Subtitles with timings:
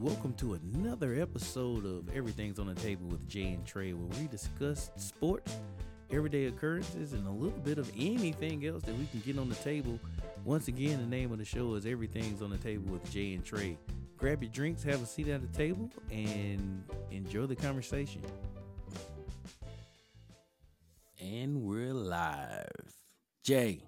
[0.00, 4.28] Welcome to another episode of Everything's on the Table with Jay and Trey, where we
[4.28, 5.56] discuss sports,
[6.12, 9.56] everyday occurrences, and a little bit of anything else that we can get on the
[9.56, 9.98] table.
[10.44, 13.44] Once again, the name of the show is Everything's on the Table with Jay and
[13.44, 13.76] Trey.
[14.16, 18.22] Grab your drinks, have a seat at the table, and enjoy the conversation.
[21.20, 22.70] And we're live.
[23.42, 23.82] Jay,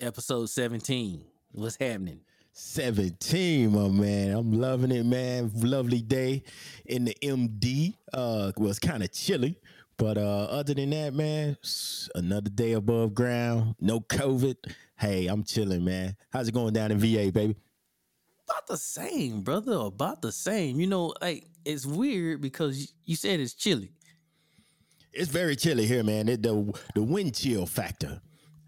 [0.00, 1.24] episode 17.
[1.52, 2.22] What's happening?
[2.58, 4.34] 17, my man.
[4.34, 5.50] I'm loving it, man.
[5.56, 6.42] Lovely day
[6.86, 7.94] in the MD.
[8.14, 9.60] Uh well, it's kind of chilly.
[9.98, 11.58] But uh other than that, man,
[12.14, 13.74] another day above ground.
[13.78, 14.56] No COVID.
[14.98, 16.16] Hey, I'm chilling, man.
[16.30, 17.56] How's it going down in VA, baby?
[18.48, 19.74] About the same, brother.
[19.74, 20.80] About the same.
[20.80, 23.92] You know, like it's weird because you said it's chilly.
[25.12, 26.26] It's very chilly here, man.
[26.30, 28.22] It, the the wind chill factor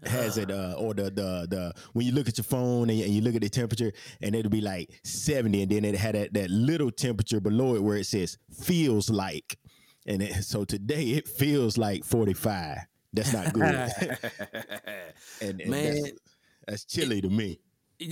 [0.05, 3.13] has it uh or the the the when you look at your phone and, and,
[3.13, 3.91] you look at the temperature
[4.21, 7.83] and it'll be like 70 and then it had that, that little temperature below it
[7.83, 9.57] where it says feels like.
[10.05, 12.77] And it, so today it feels like 45
[13.11, 13.89] that's not good.
[15.41, 16.19] And, and, man that's,
[16.67, 17.59] that's chilly to me.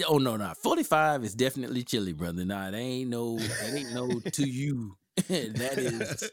[0.07, 2.43] oh no no 45 is definitely chilly brother.
[2.43, 4.97] Nah that ain't no that ain't no to you.
[5.27, 6.31] That is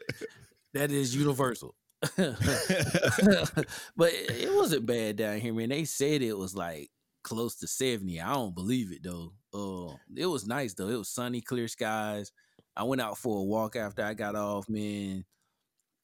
[0.73, 1.75] that is universal
[3.95, 5.69] but it wasn't bad down here, man.
[5.69, 6.89] They said it was like
[7.23, 8.21] close to 70.
[8.21, 9.33] I don't believe it though.
[9.53, 10.89] Uh, it was nice though.
[10.89, 12.31] It was sunny, clear skies.
[12.75, 15.25] I went out for a walk after I got off, man.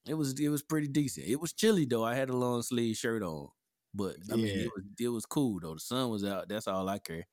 [0.06, 1.26] It was it was pretty decent.
[1.26, 2.04] It was chilly though.
[2.04, 3.48] I had a long sleeve shirt on.
[3.94, 4.44] But I yeah.
[4.44, 5.74] mean it was it was cool though.
[5.74, 6.48] The sun was out.
[6.48, 7.26] That's all I care.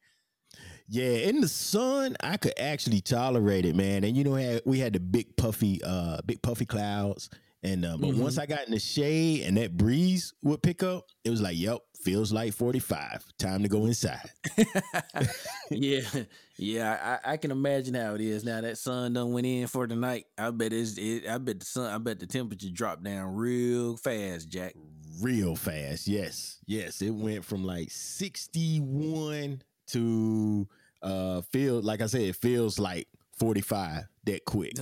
[0.88, 4.04] Yeah, in the sun, I could actually tolerate it, man.
[4.04, 7.30] And you know, we had the big puffy, uh, big puffy clouds
[7.62, 8.22] and uh, but mm-hmm.
[8.22, 11.58] once I got in the shade and that breeze would pick up, it was like,
[11.58, 13.26] yep, feels like 45.
[13.38, 14.30] Time to go inside.
[15.70, 16.02] yeah.
[16.58, 18.60] Yeah, I, I, can imagine how it is now.
[18.62, 20.26] That sun done went in for the night.
[20.38, 23.96] I bet it's it, I bet the sun I bet the temperature dropped down real
[23.96, 24.74] fast, Jack.
[25.22, 26.60] Real fast, yes.
[26.66, 27.02] Yes.
[27.02, 30.68] It went from like 61 to
[31.02, 34.74] uh feel like I said, it feels like 45 that quick.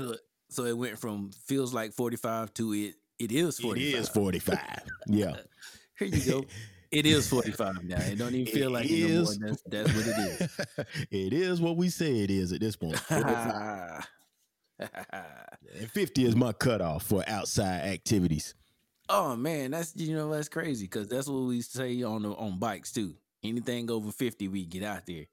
[0.50, 3.94] So it went from feels like 45 to it it is 45.
[3.94, 4.60] It is 45.
[5.08, 5.36] yeah.
[6.00, 6.46] Here you go.
[6.92, 7.98] It is 45 now.
[7.98, 9.50] It don't even feel it like is, it no more.
[9.50, 10.86] That's, that's what it is.
[11.12, 13.02] it is what we say it is at this point.
[13.10, 14.04] and
[15.90, 18.54] 50 is my cutoff for outside activities.
[19.10, 22.60] Oh man, that's you know that's crazy because that's what we say on the on
[22.60, 23.16] bikes too.
[23.44, 25.26] Anything over 50, we get out there.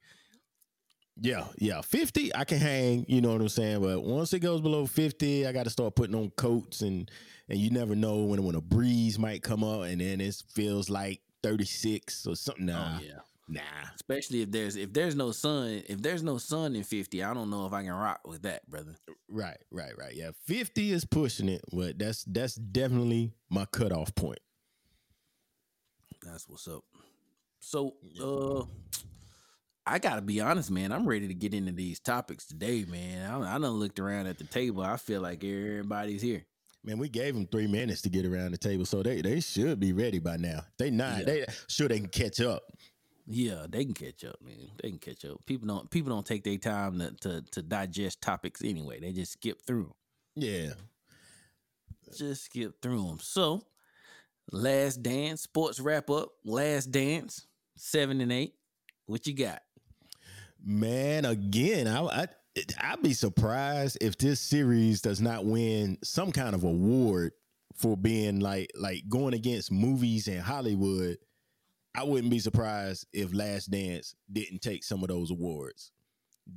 [1.21, 1.81] Yeah, yeah.
[1.81, 3.81] 50, I can hang, you know what I'm saying?
[3.83, 7.11] But once it goes below 50, I got to start putting on coats and
[7.49, 10.89] and you never know when when a breeze might come up and then it feels
[10.89, 12.67] like 36 or something.
[12.67, 12.97] Nah.
[12.99, 13.19] Oh, yeah.
[13.47, 13.61] Nah.
[13.95, 17.51] Especially if there's if there's no sun, if there's no sun in 50, I don't
[17.51, 18.97] know if I can rock with that, brother.
[19.29, 20.15] Right, right, right.
[20.15, 20.31] Yeah.
[20.47, 24.41] 50 is pushing it, but that's that's definitely my cutoff point.
[26.23, 26.85] That's what's up.
[27.61, 28.65] So uh
[29.87, 30.93] I gotta be honest, man.
[30.93, 33.31] I'm ready to get into these topics today, man.
[33.31, 34.83] I, I done looked around at the table.
[34.83, 36.45] I feel like everybody's here.
[36.83, 39.81] Man, we gave them three minutes to get around the table, so they they should
[39.81, 40.61] be ready by now.
[40.79, 41.19] They not.
[41.19, 41.25] Yeah.
[41.25, 42.63] They sure they can catch up.
[43.27, 44.71] Yeah, they can catch up, man.
[44.83, 45.45] They can catch up.
[45.47, 49.01] People don't people don't take their time to to, to digest topics anyway.
[49.01, 49.95] They just skip through.
[50.35, 50.71] Yeah,
[52.17, 53.19] just skip through them.
[53.21, 53.63] So,
[54.51, 56.31] last dance, sports wrap up.
[56.45, 57.47] Last dance,
[57.77, 58.55] seven and eight.
[59.07, 59.63] What you got?
[60.65, 62.27] Man, again, I, I
[62.81, 67.33] I'd be surprised if this series does not win some kind of award
[67.77, 71.19] for being like like going against movies and Hollywood.
[71.95, 75.93] I wouldn't be surprised if Last Dance didn't take some of those awards.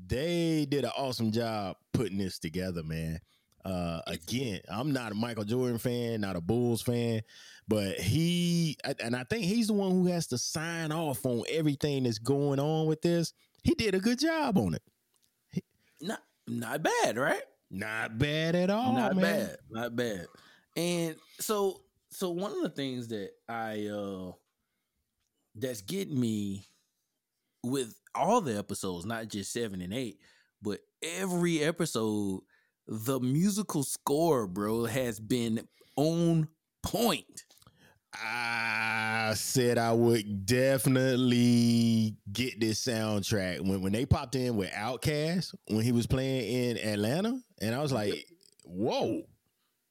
[0.08, 3.20] They did an awesome job putting this together, man.
[3.66, 7.22] Uh, again, I'm not a Michael Jordan fan, not a Bulls fan,
[7.68, 12.04] but he and I think he's the one who has to sign off on everything
[12.04, 13.34] that's going on with this
[13.68, 15.64] he did a good job on it.
[16.00, 17.44] Not not bad, right?
[17.70, 18.94] Not bad at all.
[18.94, 19.22] Not man.
[19.24, 19.58] bad.
[19.70, 20.28] Not bad.
[20.78, 24.32] And so so one of the things that I uh
[25.54, 26.66] that's getting me
[27.62, 30.20] with all the episodes, not just seven and eight,
[30.62, 32.42] but every episode,
[32.88, 35.68] the musical score, bro, has been
[35.98, 36.48] on
[36.84, 37.44] point.
[38.14, 43.62] I said I would definitely get this soundtrack.
[43.62, 47.82] When when they popped in with Outkast when he was playing in Atlanta, and I
[47.82, 48.26] was like,
[48.64, 49.24] "Whoa,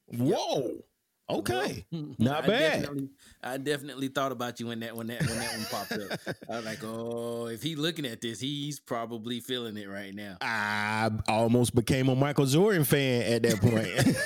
[0.07, 0.85] whoa!"
[1.29, 2.13] Okay, hmm.
[2.19, 2.81] not I bad.
[2.83, 3.09] Definitely,
[3.43, 6.37] I definitely thought about you when that when that when that one popped up.
[6.49, 10.37] I was like, oh, if he's looking at this, he's probably feeling it right now.
[10.41, 14.17] I almost became a Michael Jordan fan at that point.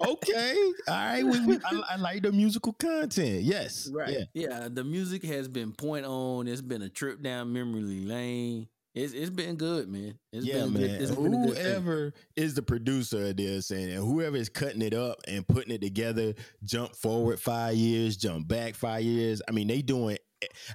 [0.08, 1.24] okay, all right.
[1.24, 3.42] We, we, I, I like the musical content.
[3.42, 4.26] Yes, Right.
[4.32, 4.48] Yeah.
[4.48, 4.68] Yeah.
[4.70, 6.48] The music has been point on.
[6.48, 8.68] It's been a trip down memory lane.
[8.94, 10.18] It's it's been good, man.
[10.32, 10.82] It's yeah, been man.
[10.82, 14.82] It's been a good whoever is the producer of this and, and whoever is cutting
[14.82, 16.34] it up and putting it together,
[16.64, 19.40] jump forward five years, jump back five years.
[19.48, 20.18] I mean, they doing.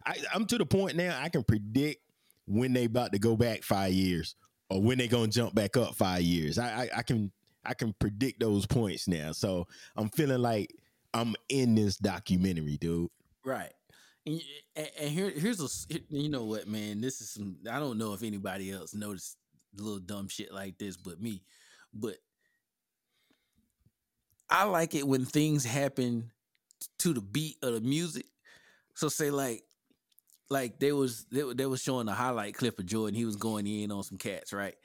[0.06, 1.20] I, I'm to the point now.
[1.22, 2.00] I can predict
[2.48, 4.36] when they about to go back five years
[4.70, 6.58] or when they gonna jump back up five years.
[6.58, 7.32] I, I, I can
[7.66, 9.34] I can predict those points now.
[9.34, 9.68] So
[9.98, 10.74] I'm feeling like
[11.14, 13.10] I'm in this documentary, dude.
[13.44, 13.72] Right.
[14.26, 14.42] And,
[14.76, 17.02] and, here, here's a you know what, man.
[17.02, 17.58] This is some.
[17.70, 19.38] I don't know if anybody else noticed
[19.78, 21.44] little dumb shit like this, but me.
[21.94, 22.16] But
[24.50, 26.32] I like it when things happen
[27.00, 28.26] to the beat of the music.
[28.96, 29.64] So say like,
[30.50, 33.16] like they was they, they was showing a highlight clip of Jordan.
[33.16, 34.76] He was going in on some cats, right?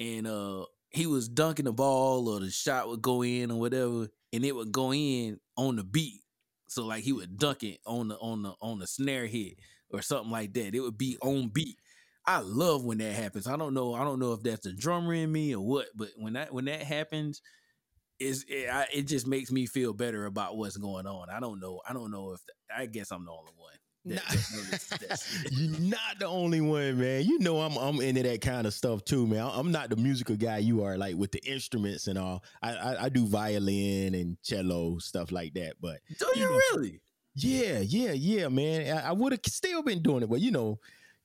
[0.00, 4.08] And uh he was dunking the ball or the shot would go in or whatever,
[4.32, 6.22] and it would go in on the beat.
[6.68, 9.54] So like he would dunk it on the on the on the snare hit
[9.90, 10.74] or something like that.
[10.74, 11.78] It would be on beat.
[12.26, 13.46] I love when that happens.
[13.46, 13.94] I don't know.
[13.94, 16.66] I don't know if that's the drummer in me or what, but when that when
[16.66, 17.40] that happens,
[18.18, 21.30] is it, it just makes me feel better about what's going on.
[21.30, 21.80] I don't know.
[21.88, 22.40] I don't know if
[22.74, 23.72] I guess I'm the only one.
[24.08, 24.30] That- Nah.
[24.30, 25.52] that noticed that shit.
[25.52, 27.24] You're not the only one, man.
[27.24, 29.48] You know I'm I'm into that kind of stuff too, man.
[29.52, 32.42] I'm not the musical guy you are, like with the instruments and all.
[32.62, 36.58] I I, I do violin and cello stuff like that, but Do You you know,
[36.76, 37.00] really?
[37.36, 38.96] yeah, yeah, yeah, man.
[38.96, 40.78] I, I would have still been doing it, but you know,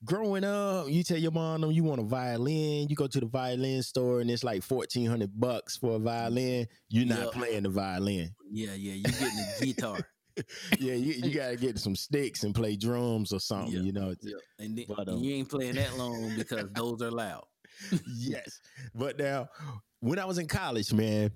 [0.06, 3.26] growing up, you tell your mom "No, you want a violin, you go to the
[3.26, 6.68] violin store and it's like fourteen hundred bucks for a violin.
[6.90, 7.32] You're not Yep.
[7.32, 8.36] playing the violin.
[8.52, 8.94] Yeah, yeah.
[8.94, 9.98] you're getting a guitar?
[10.80, 13.74] yeah, you, you gotta get some sticks and play drums or something.
[13.74, 13.82] Yeah.
[13.82, 14.36] You know, yeah.
[14.60, 17.44] And, then, But, um, you ain't playing that long because those are loud.
[18.18, 18.60] yes.
[18.96, 19.50] But now,
[20.00, 21.32] when I was in college, man,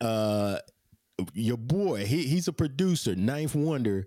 [0.00, 0.58] uh,
[1.32, 4.06] your boy, he he's a producer, 9th Wonder.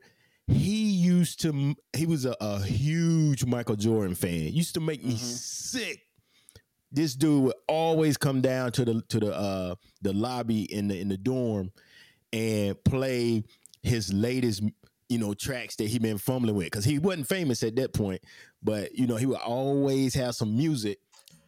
[0.50, 4.54] He used to, he was a, a huge Michael Jordan fan.
[4.54, 5.18] Used to make me Mhm.
[5.20, 6.02] sick.
[6.90, 10.98] This dude would always come down to the to the uh the lobby in the
[10.98, 11.72] in the dorm
[12.32, 13.44] and play
[13.84, 14.64] his latest
[15.10, 18.22] you know tracks that he been fumbling with because he wasn't famous at that point
[18.62, 21.00] but you know he would always have some music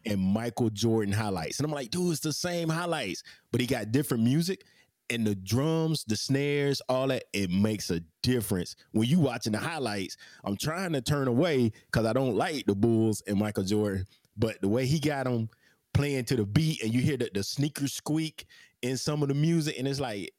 [0.06, 1.58] and Michael Jordan highlights.
[1.58, 3.22] And I'm like, dude, it's the same highlights,
[3.52, 4.64] but he got different music
[5.10, 7.24] and the drums, the snares, all that.
[7.32, 10.16] It makes a difference when you watching the highlights.
[10.44, 14.06] I'm trying to turn away because I don't like the Bulls and Michael Jordan,
[14.36, 15.48] but the way he got them
[15.92, 18.46] playing to the beat and you hear the, the sneaker squeak
[18.82, 20.32] in some of the music, and it's like.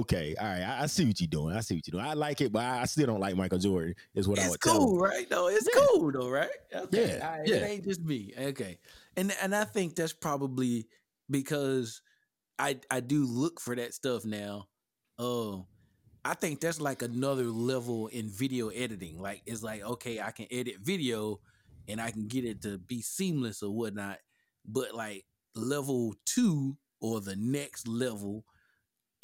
[0.00, 0.62] Okay, all right.
[0.62, 1.54] I, I see what you're doing.
[1.56, 2.04] I see what you're doing.
[2.10, 3.94] I like it, but I, I still don't like Michael Jordan.
[4.14, 4.88] Is what I it's would tell him.
[4.88, 5.30] cool, right?
[5.30, 5.80] No, it's Yeah.
[5.94, 6.50] cool though, right?
[6.74, 7.18] Okay.
[7.18, 7.56] Yeah, right, yeah.
[7.56, 8.32] It ain't just me.
[8.36, 8.78] Okay.
[9.16, 10.88] And and I think that's probably
[11.30, 12.02] because
[12.58, 14.68] I I do look for that stuff now.
[15.18, 15.68] Oh,
[16.24, 19.20] I think that's like another level in video editing.
[19.20, 21.40] Like it's like, okay, I can edit video
[21.88, 24.18] and I can get it to be seamless or whatnot.
[24.66, 28.44] But like level two or the next level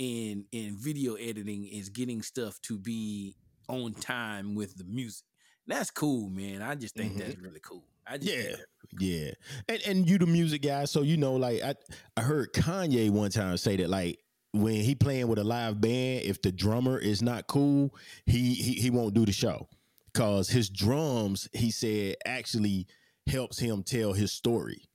[0.00, 3.36] in in video editing is getting stuff to be
[3.68, 5.26] on time with the music.
[5.66, 6.62] That's cool, man.
[6.62, 7.18] I just think Mhm.
[7.18, 7.84] that's really cool.
[8.06, 8.56] I just Yeah.
[8.56, 8.62] that's
[8.98, 9.32] Yeah,
[9.68, 11.74] and and you the music guy, so you know, like I
[12.16, 14.18] I heard Kanye one time say that like
[14.52, 17.94] when he playing with a live band, if the drummer is not cool,
[18.26, 19.68] he he, he won't do the show
[20.12, 22.86] because his drums, he said, actually
[23.26, 24.88] helps him tell his story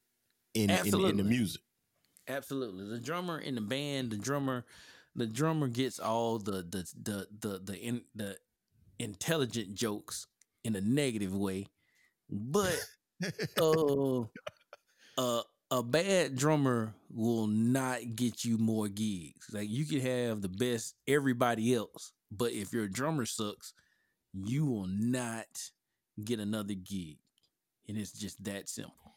[0.55, 1.61] in in, in the music.
[2.27, 2.87] Absolutely.
[2.89, 4.65] The drummer in the band, the drummer,
[5.15, 8.37] the drummer gets all the the the the the in, the
[8.99, 10.27] intelligent jokes
[10.63, 11.67] in a negative way.
[12.29, 12.77] But
[13.61, 14.21] uh
[15.17, 15.41] uh
[15.71, 19.47] a bad drummer will not get you more gigs.
[19.51, 23.73] Like you can have the best everybody else, but if your drummer sucks,
[24.33, 25.47] you will not
[26.23, 27.17] get another gig.
[27.87, 29.15] And it's just that simple.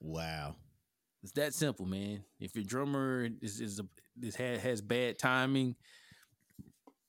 [0.00, 0.56] Wow.
[1.22, 2.24] It's that simple, man.
[2.38, 3.86] If your drummer is is a,
[4.22, 5.76] is has, has bad timing,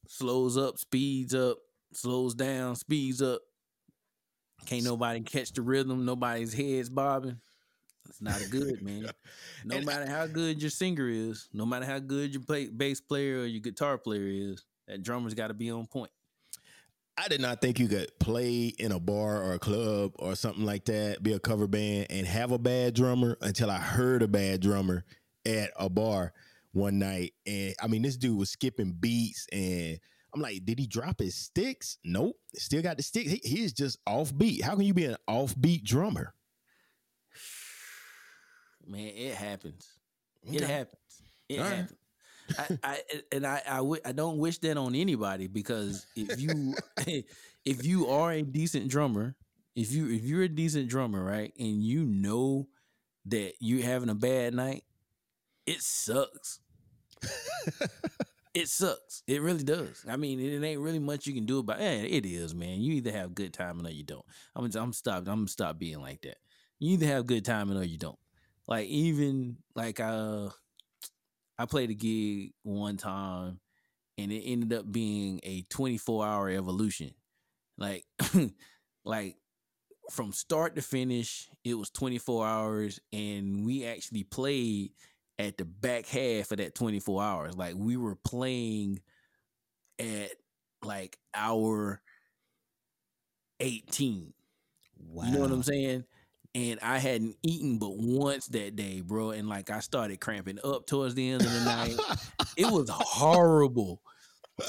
[0.08, 1.58] slows up, speeds up,
[1.94, 3.42] slows down, speeds up,
[4.66, 6.06] can't nobody catch the rhythm.
[6.06, 7.40] Nobody's heads bobbing.
[8.10, 9.10] It's not a good man.
[9.64, 13.02] No And matter how good your singer is, no matter how good your play, bass
[13.02, 16.12] player or your guitar player is, that drummer's got to be on point.
[17.18, 20.66] I did not think you could play in a bar or a club or something
[20.66, 24.28] like that, be a cover band and have a bad drummer until I heard a
[24.28, 25.06] bad drummer
[25.46, 26.34] at a bar.
[26.76, 30.00] One night, and I mean, this dude was skipping beats, and
[30.34, 31.98] I'm like, did he drop his sticks?
[32.04, 33.32] Nope, still got the sticks.
[33.32, 34.64] He, he's just off beat.
[34.64, 36.34] How can you be an offbeat drummer?
[38.86, 39.88] Man, it happens.
[40.44, 41.22] It happens.
[41.50, 41.92] It All happens.
[41.92, 41.98] Right.
[42.58, 43.02] I, I
[43.32, 46.76] and I I, w- I don't wish that on anybody because if you
[47.66, 49.36] if you are a decent drummer,
[49.76, 52.68] if you if you're a decent drummer, right, and you know
[53.26, 54.84] that you're having a bad night,
[55.66, 56.60] it sucks.
[58.54, 59.24] it sucks.
[59.28, 60.06] It really does.
[60.08, 62.12] I mean, it, ain't really much you can do about it.
[62.12, 62.82] It is, man.
[62.82, 64.26] You either have good timing or you don't.
[64.56, 65.28] I'm I'm stopped.
[65.28, 66.38] I'm stop being like that.
[66.80, 68.20] You either have good timing or you don't.
[68.68, 70.50] Like even like uh
[71.58, 73.60] I played a gig one time
[74.18, 77.14] and it ended up being a 24 hour evolution.
[77.78, 78.06] Like
[79.06, 79.36] like
[80.12, 84.92] from start to finish, it was 24 hours and we actually played
[85.38, 87.58] at the back half of that 24 hours.
[87.58, 89.02] Like we were playing
[90.00, 90.32] at
[90.84, 92.02] like hour
[93.60, 94.34] 18.
[94.98, 95.26] Wow.
[95.26, 96.06] You know what I'm saying?
[96.56, 99.32] and I hadn't eaten but once that day, bro.
[99.32, 101.98] And like I started cramping up towards the end of the night.
[102.58, 104.02] it was horrible.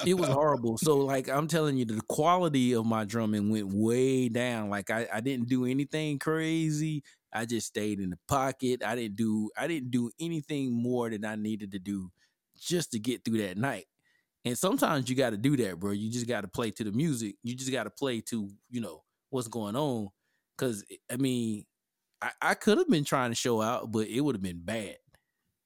[0.04, 0.78] It was horrible.
[0.78, 4.68] So like I'm telling you, the quality of my drumming went way down.
[4.68, 7.04] Like I, I didn't do anything crazy.
[7.36, 8.82] I just stayed in the pocket.
[8.84, 12.10] I didn't do I didn't do anything more than I needed to do
[12.58, 13.86] just to get through that night.
[14.44, 15.90] And sometimes you got to do that, bro.
[15.90, 17.34] You just got to play to the music.
[17.42, 20.08] You just got to play to, you know, what's going on.
[20.56, 21.64] Cause eh, I mean,
[22.22, 24.96] I, I could have been trying to show out, but it would have been bad.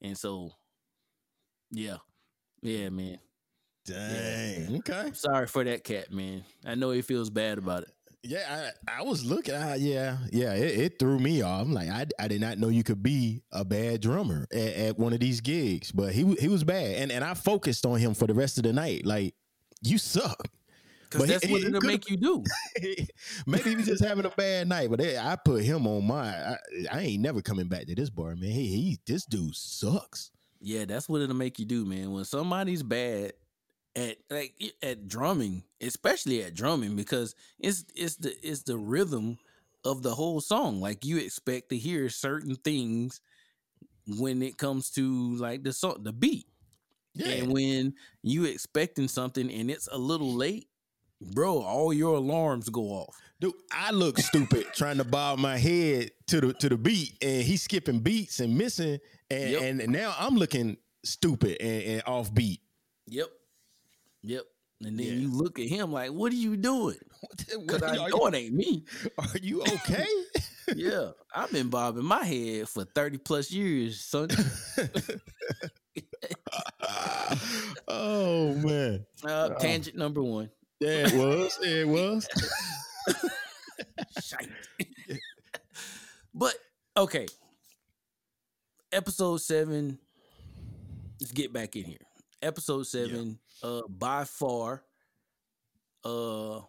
[0.01, 0.51] And so,
[1.69, 1.97] yeah,
[2.61, 3.19] yeah, man.
[3.85, 4.71] Dang.
[4.71, 4.77] Yeah.
[4.79, 4.99] Okay.
[4.99, 6.43] I'm sorry for that cat, man.
[6.65, 7.91] I know he feels bad about it.
[8.23, 9.55] Yeah, I, I was looking.
[9.55, 10.53] Uh, yeah, yeah.
[10.53, 11.61] It, it, threw me off.
[11.61, 14.99] I'm like, I, I did not know you could be a bad drummer at, at
[14.99, 18.13] one of these gigs, but he he was bad, and and I focused on him
[18.13, 19.05] for the rest of the night.
[19.05, 19.33] Like,
[19.81, 20.47] you suck.
[21.09, 22.43] Because that's he, what it'll make you do.
[23.45, 26.29] maybe he was just having a bad night, but I put him on my.
[26.29, 26.57] I,
[26.89, 28.51] I, ain't never coming back to this bar, man.
[28.51, 30.31] He, he, this dude sucks.
[30.61, 32.13] Yeah, that's what it'll make you do, man.
[32.13, 33.33] When somebody's bad
[33.95, 39.37] at like at drumming, especially at drumming, because it's it's the it's the rhythm
[39.83, 40.79] of the whole song.
[40.79, 43.21] Like you expect to hear certain things
[44.07, 46.47] when it comes to like the song, the beat.
[47.13, 47.27] Yeah.
[47.27, 47.93] And when
[48.23, 50.67] you expecting something and it's a little late,
[51.33, 53.15] bro, all your alarms go off.
[53.39, 57.43] Dude, I look stupid trying to bob my head to the to the beat, and
[57.43, 59.61] he's skipping beats and missing, and, yep.
[59.61, 62.61] and now I'm looking stupid and, and off beat.
[63.07, 63.27] Yep,
[64.23, 64.43] yep.
[64.83, 65.13] And then yeah.
[65.13, 66.97] you look at him like, "What are you doing?"
[67.47, 68.85] Because I know it ain't me.
[69.17, 70.07] Are you okay?
[70.75, 74.27] yeah, I've been bobbing my head for thirty plus years, son.
[77.87, 79.05] oh man!
[79.23, 80.49] Uh, tangent number one.
[80.79, 81.59] Yeah, it was.
[81.61, 82.27] It was.
[86.33, 86.55] but
[86.97, 87.27] okay.
[88.91, 89.99] Episode seven.
[91.19, 91.97] Let's get back in here.
[92.41, 93.37] Episode seven.
[93.63, 93.69] Yeah.
[93.69, 94.83] Uh, by far,
[96.03, 96.61] uh,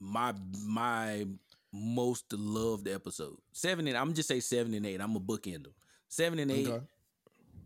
[0.00, 1.26] my my
[1.72, 3.36] most loved episode.
[3.52, 5.00] Seven and I'm just say seven and eight.
[5.00, 5.74] I'm a bookend them.
[6.08, 6.84] Seven and eight, okay.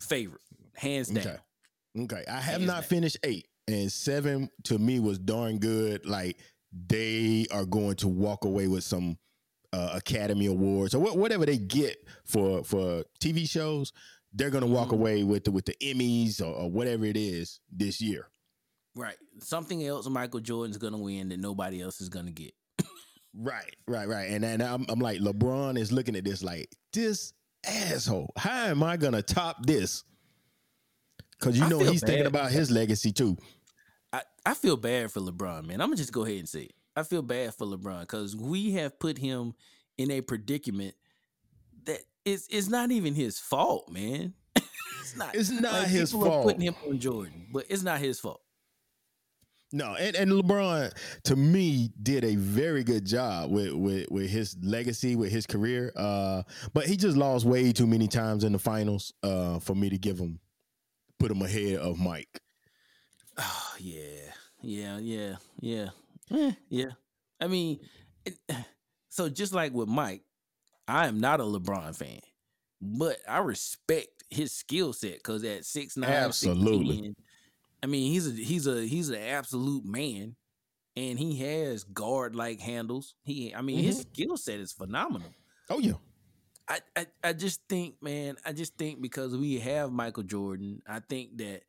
[0.00, 0.40] favorite,
[0.74, 1.26] hands down.
[1.26, 1.36] Okay.
[1.98, 2.24] Okay.
[2.28, 2.82] I have hands not down.
[2.84, 6.06] finished eight and seven to me was darn good.
[6.06, 6.38] Like
[6.88, 9.18] they are going to walk away with some
[9.72, 13.92] uh, Academy Awards or wh- whatever they get for for TV shows.
[14.32, 14.94] They're going to walk mm-hmm.
[14.94, 18.28] away with the with the Emmys or, or whatever it is this year.
[18.96, 22.52] Right, something else Michael Jordan's going to win that nobody else is going to get.
[23.34, 24.30] right, right, right.
[24.30, 27.32] And then I'm, I'm like LeBron is looking at this like this
[27.66, 28.32] asshole.
[28.36, 30.04] How am I going to top this?
[31.38, 32.08] Because you know he's bad.
[32.08, 33.36] thinking about his legacy too.
[34.12, 35.80] I, I feel bad for LeBron, man.
[35.80, 36.74] I'm gonna just go ahead and say it.
[36.96, 39.54] I feel bad for LeBron because we have put him
[39.96, 40.94] in a predicament
[42.30, 44.34] is it's not even his fault, man.
[44.56, 45.34] it's not.
[45.34, 46.44] It's not like, his fault.
[46.44, 48.40] putting him on Jordan, but it's not his fault.
[49.72, 50.92] No, and, and LeBron
[51.24, 55.92] to me did a very good job with, with with his legacy, with his career.
[55.94, 59.88] Uh, but he just lost way too many times in the finals uh, for me
[59.88, 60.40] to give him
[61.20, 62.40] put him ahead of Mike.
[63.38, 65.88] Oh yeah, yeah, yeah, yeah,
[66.32, 66.90] eh, yeah.
[67.40, 67.78] I mean,
[68.24, 68.38] it,
[69.08, 70.22] so just like with Mike,
[70.90, 72.20] I am not a LeBron fan,
[72.80, 76.96] but I respect his skill set because at six nine, absolutely.
[76.96, 77.14] 16,
[77.82, 80.36] I mean, he's a he's a he's an absolute man,
[80.96, 83.14] and he has guard like handles.
[83.22, 83.86] He, I mean, mm-hmm.
[83.86, 85.32] his skill set is phenomenal.
[85.68, 85.94] Oh yeah.
[86.68, 91.00] I, I, I just think, man, I just think because we have Michael Jordan, I
[91.00, 91.62] think that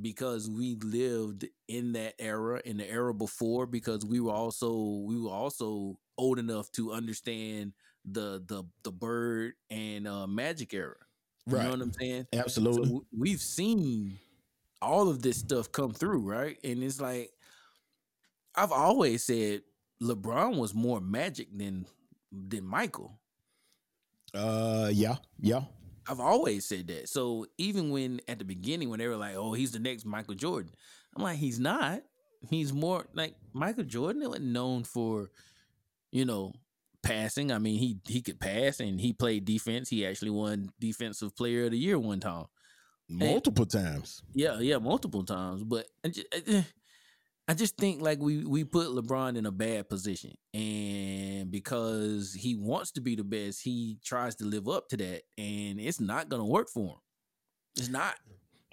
[0.00, 4.74] because we lived in that era, in the era before, because we were also
[5.06, 7.74] we were also old enough to understand
[8.06, 10.96] the the the bird and uh magic era.
[11.50, 11.64] You Right.
[11.64, 12.26] know what I'm saying?
[12.32, 12.92] Absolutely.
[12.92, 14.20] So we've seen
[14.82, 16.58] all of this stuff come through, right?
[16.64, 17.32] And it's like
[18.54, 19.62] I've always said
[20.02, 21.86] LeBron was more magic than
[22.32, 23.20] than Michael.
[24.34, 25.64] uh, yeah, yeah.
[26.08, 27.08] I've always said that.
[27.08, 30.34] So even when at the beginning when they were like, "Oh, he's the next Michael
[30.34, 30.72] Jordan,"
[31.16, 32.02] I'm like, "He's not.
[32.48, 35.30] He's more like Michael Jordan wasn't known for,
[36.12, 36.54] you know,
[37.06, 37.52] passing.
[37.52, 39.88] I mean, he he could pass and he played defense.
[39.88, 42.46] He actually won Defensive Player of the Year one time.
[43.08, 44.22] Multiple times.
[44.34, 45.62] Yeah, yeah, multiple times.
[45.62, 46.62] But I just, eh,
[47.46, 52.56] I just think like we we put LeBron in a bad position, and because he
[52.56, 56.28] wants to be the best, he tries to live up to that, and it's not
[56.28, 56.98] gonna work for him.
[57.76, 58.16] It's not.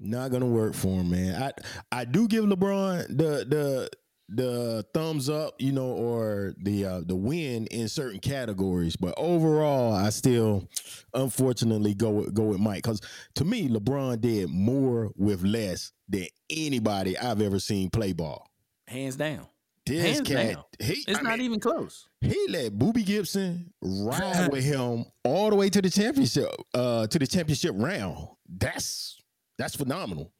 [0.01, 1.41] Not gonna work for him, man.
[1.41, 1.51] I
[1.91, 3.89] I do give LeBron the the
[4.29, 9.93] the thumbs up, you know, or the uh, the win in certain categories, but overall,
[9.93, 10.67] I still
[11.13, 13.01] unfortunately go with, go with Mike because
[13.35, 18.47] to me, LeBron did more with less than anybody I've ever seen play ball.
[18.87, 19.47] Hands down.
[19.85, 20.63] This Hands cat, down.
[20.79, 22.07] he It's I not mean, even close.
[22.21, 27.19] he let Boobie Gibson ride with him all the way to the championship, uh, to
[27.19, 28.29] the championship round.
[28.47, 29.19] That's
[29.57, 30.31] that's phenomenal,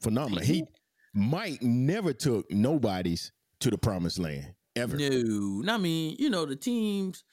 [0.00, 0.44] phenomenal.
[0.44, 0.64] He
[1.16, 4.96] Mike never took nobody's to the promised land ever.
[4.96, 7.24] No, I mean, you know, the teams,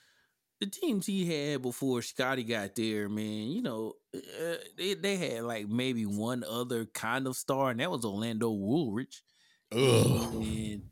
[0.62, 3.50] the teams he had before Scottie got there, man.
[3.52, 7.92] You know, uh, they they had like maybe one other kind of star, and that
[7.92, 9.22] was Orlando Woolridge.
[9.74, 10.34] Ugh.
[10.36, 10.84] And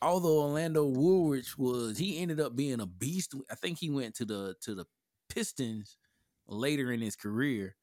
[0.00, 3.34] although Orlando Woolridge was, he ended up being a beast.
[3.50, 4.84] I think he went to the to the
[5.28, 5.96] Pistons
[6.46, 7.74] later in his career.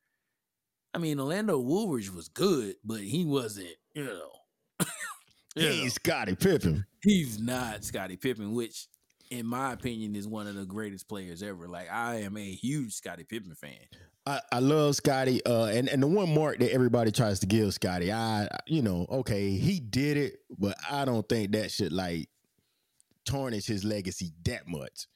[0.94, 4.32] I mean, Orlando Woolridge was good, but he wasn't, you know.
[5.56, 6.86] He you know, Scottie Pippen.
[7.02, 8.88] he's not Scottie Pippen, which,
[9.32, 11.70] in my opinion, is one of the greatest players ever.
[11.70, 13.72] Like, I am a huge Scottie Pippen fan.
[14.26, 17.74] I, I love Scottie, uh, and and the one mark that everybody tries to give
[17.74, 22.28] Scottie, I you know, okay, he did it, but I don't think that should like
[23.26, 25.08] tarnish his legacy that much.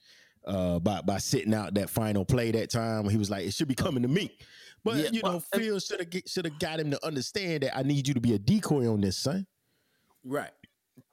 [0.46, 3.52] Uh, by by sitting out that final play that time when he was like, it
[3.52, 4.30] should be coming to me.
[4.84, 7.76] But Yeah, you know, well, Phil should have should have got him to understand that
[7.76, 9.46] I need you to be a decoy on this, son.
[10.24, 10.50] Right.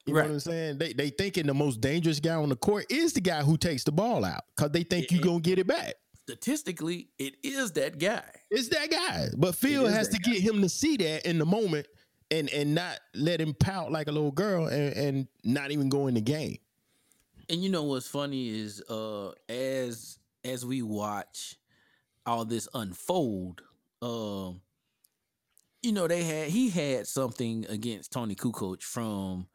[0.05, 0.23] You Right.
[0.23, 0.77] know what I'm saying?
[0.77, 3.83] They they thinking the most dangerous guy on the court is the guy who takes
[3.83, 5.23] the ball out because they think you Yeah.
[5.25, 5.95] gonna get it back.
[6.23, 8.23] Statistically, it is that guy.
[8.51, 9.29] It's that guy.
[9.37, 11.87] But Phil has to get him to see that in the moment
[12.31, 16.07] and and not let him pout like a little girl and, and not even go
[16.07, 16.57] in the game.
[17.49, 21.55] And you know what's funny is uh as as we watch
[22.25, 23.61] all this unfold,
[24.01, 24.61] um
[25.81, 29.47] you know they had he had something against Toni Kukoc from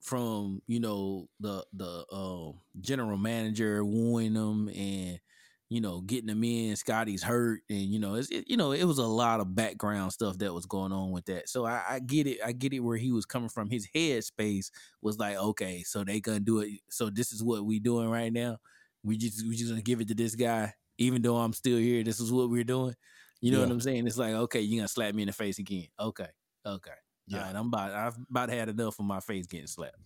[0.00, 5.20] from you know the the um general manager wooing him and
[5.68, 8.84] you know getting him in Scottie's hurt and you know it's it, you know it
[8.84, 11.48] was a lot of background stuff that was going on with that.
[11.48, 13.70] So I, I get it I get it where he was coming from.
[13.70, 14.70] His head space
[15.02, 16.80] was like okay so they gonna do it.
[16.88, 18.58] So this is what we doing right now.
[19.04, 22.02] We just we just gonna give it to this guy even though I'm still here.
[22.02, 22.94] This is what we're doing
[23.40, 25.58] you know what I'm saying it's like okay you're gonna slap me in the face
[25.58, 26.28] again okay
[26.66, 26.90] okay
[27.26, 27.38] Yeah.
[27.38, 29.96] all right I'm about I've about had enough of my face getting slapped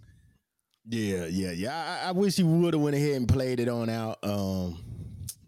[0.89, 2.01] Yeah, yeah, yeah.
[2.05, 4.19] I, I wish he would have went ahead and played it on out.
[4.25, 4.79] Um,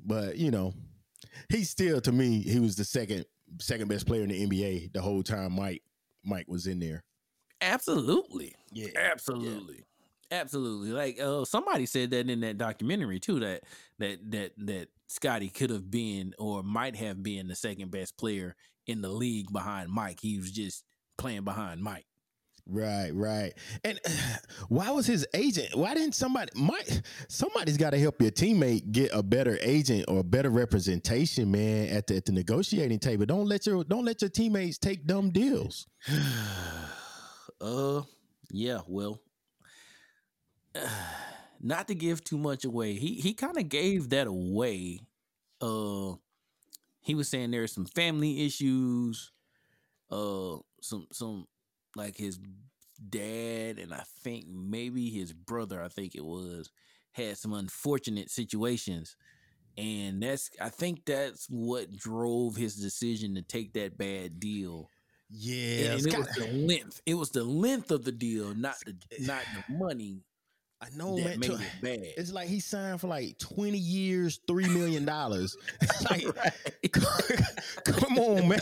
[0.04, 0.72] but you know,
[1.48, 3.24] he still to me he was the second
[3.60, 5.82] second best player in the NBA the whole time Mike
[6.24, 7.02] Mike was in there.
[7.60, 9.84] absolutely Yeah, Absolutely.
[10.30, 10.90] Absolutely.
[10.90, 13.62] Like uh somebody said that in that documentary too that
[13.98, 18.56] that that that Scottie could have been or might have been the second best player
[18.86, 20.18] in the league behind Mike.
[20.20, 20.84] He was just
[21.18, 22.06] playing behind Mike.
[22.66, 23.52] Right, right.
[23.84, 24.00] And
[24.68, 25.74] why was his agent?
[25.74, 26.50] Why didn't somebody?
[26.54, 26.88] Mike,
[27.28, 31.88] somebody's got to help your teammate get a better agent or a better representation, man,
[31.88, 33.26] at the at the negotiating table.
[33.26, 35.86] Don't let your don't let your teammates take dumb deals.
[37.60, 38.02] uh
[38.50, 39.20] yeah, well
[41.60, 42.94] not to give too much away.
[42.94, 45.00] He he kind of gave that away.
[45.60, 46.14] Uh
[47.00, 49.32] he was saying there's some family issues,
[50.10, 51.46] uh some some
[51.96, 52.38] like his
[53.10, 56.70] dad and I think maybe his brother, I think it was,
[57.12, 59.16] had some unfortunate situations.
[59.76, 64.90] And that's I think that's what drove his decision to take that bad deal.
[65.30, 67.00] Yeah, and it's it was the length.
[67.06, 70.22] It was the length of the deal, not the not the money.
[70.84, 71.40] I know, that man.
[71.40, 72.14] made it bad.
[72.16, 75.04] It's like he signed for like 20 years, $3 million.
[76.10, 76.26] like,
[77.84, 78.60] come on, man.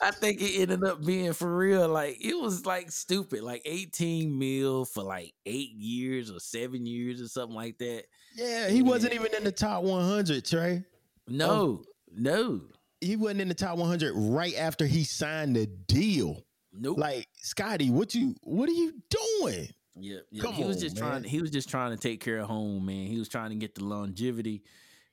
[0.00, 1.88] I think it ended up being for real.
[1.88, 7.20] Like it was like stupid, like 18 mil for like eight years or seven years
[7.20, 8.04] or something like that.
[8.36, 10.84] Yeah, he wasn't even in the top 100, Trey.
[11.26, 11.84] No, oh.
[12.14, 12.60] no,
[13.00, 16.44] He wasn't in the top 100 right after he signed the deal.
[16.72, 16.98] nope.
[16.98, 18.94] Like, Scottie, what you what are you
[19.40, 19.68] doing?
[20.00, 20.42] Yeah, yeah.
[20.42, 21.04] come he was on, just man.
[21.10, 21.24] trying.
[21.24, 23.06] He was just trying to take care of home, man.
[23.06, 24.62] He was trying to get the longevity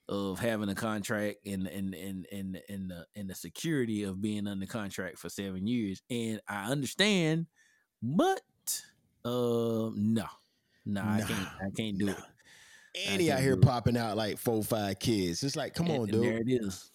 [0.08, 4.46] of having a contract and and and and and the and the security of being
[4.46, 6.02] under contract for seven years.
[6.10, 7.46] And I understand,
[8.02, 8.40] but
[9.24, 10.24] uh, no,
[10.84, 11.48] no, I Nah, can't.
[11.60, 12.12] I can't do nah.
[12.12, 12.18] it.
[13.08, 15.42] And he out here popping out like four, five kids.
[15.42, 16.22] It's like, come And- on, dude.
[16.24, 16.90] There it is.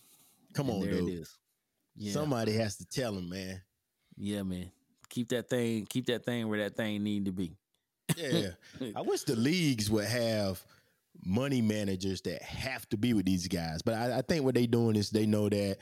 [0.54, 1.10] Come And on, there dude.
[1.10, 1.38] it is.
[1.96, 3.62] Yeah, Somebody has to tell him, man.
[4.18, 4.72] yeah, man.
[5.10, 5.86] Keep that thing.
[5.88, 7.58] Keep that thing where that thing need to be.
[8.18, 8.50] Yeah.
[8.96, 10.64] I wish the leagues would have
[11.26, 13.82] money managers that have to be with these guys.
[13.82, 15.78] But I, I think what they doing is they know that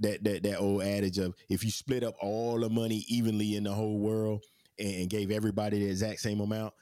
[0.00, 3.64] that that that old adage of if you split up all the money evenly in
[3.64, 4.42] the whole world
[4.78, 6.74] and, and gave everybody the exact same amount,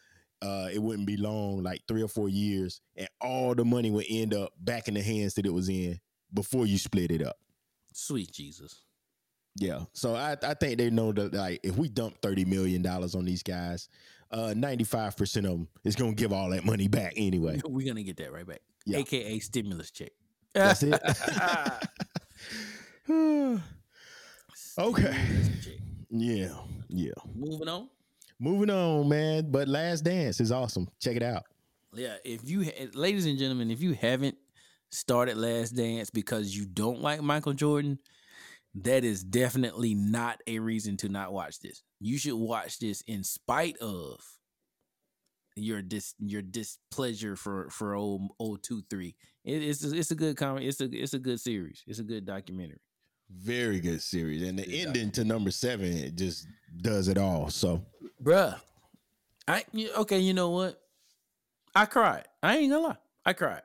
[0.42, 4.06] uh, it wouldn't be long, like three or four years, and all the money would
[4.08, 6.00] end up back in the hands that it was in
[6.34, 7.36] before you split it up.
[7.92, 8.82] Sweet Jesus.
[9.56, 9.80] Yeah.
[9.92, 13.24] So I, I think they know that like if we dump thirty million dollars on
[13.24, 13.88] these guys,
[14.32, 17.60] uh ninety five percent of them is gonna give all that money back anyway.
[17.66, 18.60] We're gonna get that right back.
[18.84, 18.98] Yeah.
[18.98, 20.10] AKA stimulus check.
[20.54, 21.00] That's it.
[24.78, 25.14] Okay.
[25.62, 25.74] Check.
[26.08, 26.48] yeah.
[26.88, 27.12] Yeah.
[27.34, 27.88] Moving on.
[28.38, 29.50] Moving on, man.
[29.50, 30.88] But Last Dance is awesome.
[30.98, 31.44] Check it out.
[31.94, 34.36] Yeah, if you, ladies and gentlemen, if you haven't
[34.90, 37.98] started Last Dance because you don't like Michael Jordan,
[38.74, 41.82] that is definitely not a reason to not watch this.
[42.00, 44.20] You should watch this in spite of
[45.56, 49.14] your dis your displeasure for for old old two three.
[49.44, 50.66] It, it's a, it's a good comment.
[50.66, 51.82] It's a it's a good series.
[51.86, 52.80] It's a good documentary.
[53.30, 54.42] Very good series.
[54.42, 56.46] And the Good ending to number seven it just
[56.80, 57.50] does it all.
[57.50, 57.84] So
[58.22, 58.58] Bruh,
[59.46, 59.64] I
[59.98, 60.20] okay.
[60.20, 60.80] You know what?
[61.74, 62.24] I cried.
[62.42, 62.96] I ain't gonna lie.
[63.24, 63.62] I cried.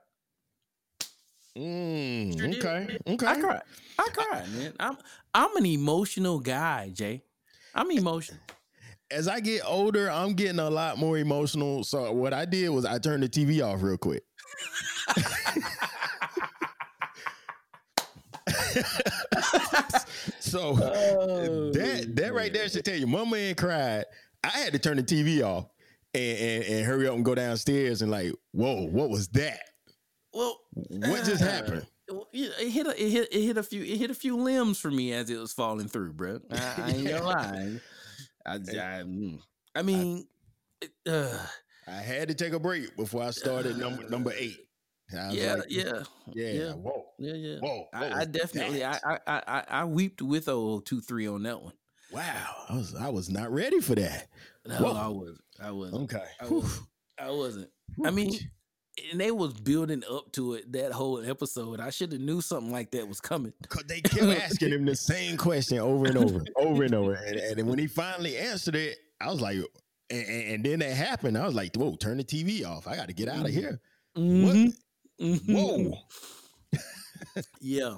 [1.57, 2.65] Mm, Sure did.
[2.65, 2.97] okay.
[3.07, 3.27] Okay.
[3.27, 3.61] I cried.
[3.99, 4.73] I cried, man.
[4.79, 4.97] I'm
[5.33, 7.23] I'm an emotional guy, Jay.
[7.73, 8.39] I'm emotional.
[9.09, 11.83] As I get older, I'm getting a lot more emotional.
[11.83, 14.23] So what I did was I turned the TV off real quick.
[20.39, 20.73] so
[21.73, 24.05] that that right there should tell you, my man cried.
[24.43, 25.65] I had to turn the TV off
[26.13, 29.59] and, and, and hurry up and go downstairs and like, whoa, what was that?
[30.37, 31.87] Well, What just uh, happened?
[32.31, 34.91] It hit a it hit it hit a few it hit a few limbs for
[34.91, 36.39] me as it was falling through, bro.
[36.51, 37.79] I, I ain't gonna lie.
[38.45, 38.57] I, I,
[39.03, 39.39] mm.
[39.75, 40.27] I mean,
[40.79, 41.37] it, uh,
[41.87, 44.57] I had to take a break before I started number number eight.
[45.11, 46.71] Yeah, like, yeah, yeah, yeah.
[46.73, 47.59] whoa, yeah, yeah.
[47.59, 47.87] whoa.
[47.91, 48.91] what I, I definitely, I.
[48.91, 51.73] I, I, I, I weeped with old two three on that one.
[52.13, 54.27] wow, I was I was not ready for that.
[54.65, 54.93] No, Whoa.
[54.93, 55.41] I wasn't.
[55.61, 56.03] I wasn't.
[56.03, 56.87] Okay, I wasn't.
[57.19, 57.69] I wasn't.
[58.05, 58.37] I mean,
[59.11, 61.79] and they was building up to it that whole episode.
[61.79, 63.53] I should have knew something like that was coming.
[63.69, 67.13] Cause they kept asking him the same question over and over, over and over.
[67.13, 69.57] And, and when he finally answered it, I was like,
[70.09, 71.37] and, and- then that happened.
[71.37, 72.87] I was like, whoa, turn the TV off.
[72.87, 73.79] I got to get out of here.
[74.17, 74.73] Mhm.
[75.19, 75.93] Whoa.
[77.61, 77.97] Yeah.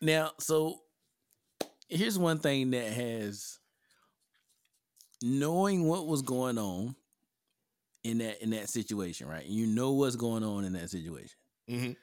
[0.00, 0.80] Now, so
[1.88, 3.58] here's one thing that has
[5.22, 6.94] knowing what was going on
[8.06, 9.44] in that in that situation, right?
[9.44, 11.36] You know what's going on in that situation.
[11.68, 11.96] Mhm.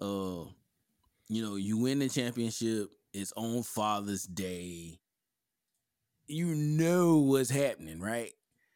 [0.00, 0.50] Uh,
[1.28, 2.90] you know, you win the championship.
[3.12, 4.98] It's on Father's Day.
[6.26, 8.32] You know what's happening, right?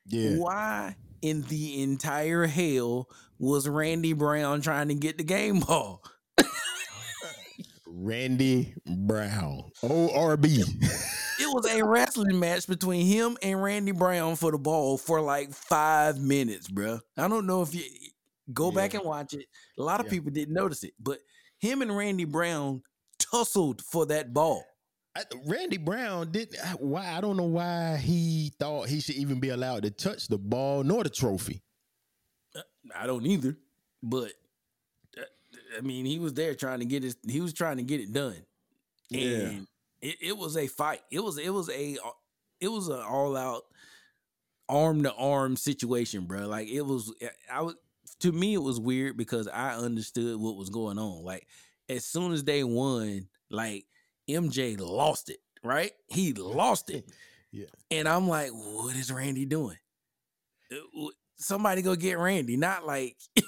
[0.06, 0.36] Yeah.
[0.36, 6.02] Why in the entire hell was Randy Brown trying to get the game ball?
[7.86, 10.46] Randy Brown, ORB.
[11.40, 15.52] It was a wrestling match between him and Randy Brown for the ball for like
[15.52, 17.00] five minutes, bruh.
[17.16, 17.82] I don't know if you
[18.52, 19.46] go back and watch it.
[19.78, 20.10] A lot of Yeah.
[20.12, 21.20] people didn't notice it, but
[21.58, 22.82] him and Randy Brown
[23.18, 24.64] tussled for that ball.
[25.16, 26.58] I, Randy Brown didn't.
[26.80, 30.38] why I don't know why he thought he should even be allowed to touch the
[30.38, 31.62] ball nor the trophy.
[32.94, 33.56] I don't either,
[34.02, 34.32] but
[35.16, 35.22] uh,
[35.78, 37.16] I mean, he was there trying to get his.
[37.26, 38.44] He was trying to get it done,
[39.08, 39.20] Yeah.
[39.48, 39.66] and
[40.04, 41.00] it, it was a fight.
[41.10, 41.96] It was it was a
[42.60, 43.62] it was an all out
[44.68, 46.46] arm to arm situation, bro.
[46.46, 47.12] Like it was.
[47.50, 47.74] I was
[48.20, 51.24] to me, it was weird because I understood what was going on.
[51.24, 51.46] Like
[51.88, 53.86] as soon as they won, like
[54.28, 55.38] MJ lost it.
[55.62, 57.10] Right, he lost it.
[57.56, 57.66] Yeah.
[57.92, 59.76] And I'm like, what is Randy doing?
[60.72, 63.16] Uh, somebody go get Randy, not like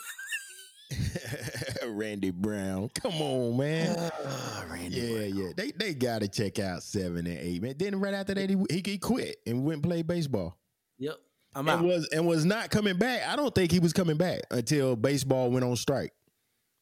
[1.87, 2.89] Randy Brown.
[3.01, 3.97] Come on, man.
[3.97, 4.97] uh, Randy.
[4.97, 5.35] Yeah, Brown.
[5.37, 5.49] yeah.
[5.57, 7.75] They they gotta check out seven and eight, man.
[7.79, 10.57] Then right after that, he, he, quit and went and played baseball.
[10.99, 11.17] Yep.
[11.55, 11.79] I'm out.
[11.81, 13.27] And was and was not coming back.
[13.27, 16.13] I don't think he was coming back until baseball went on strike.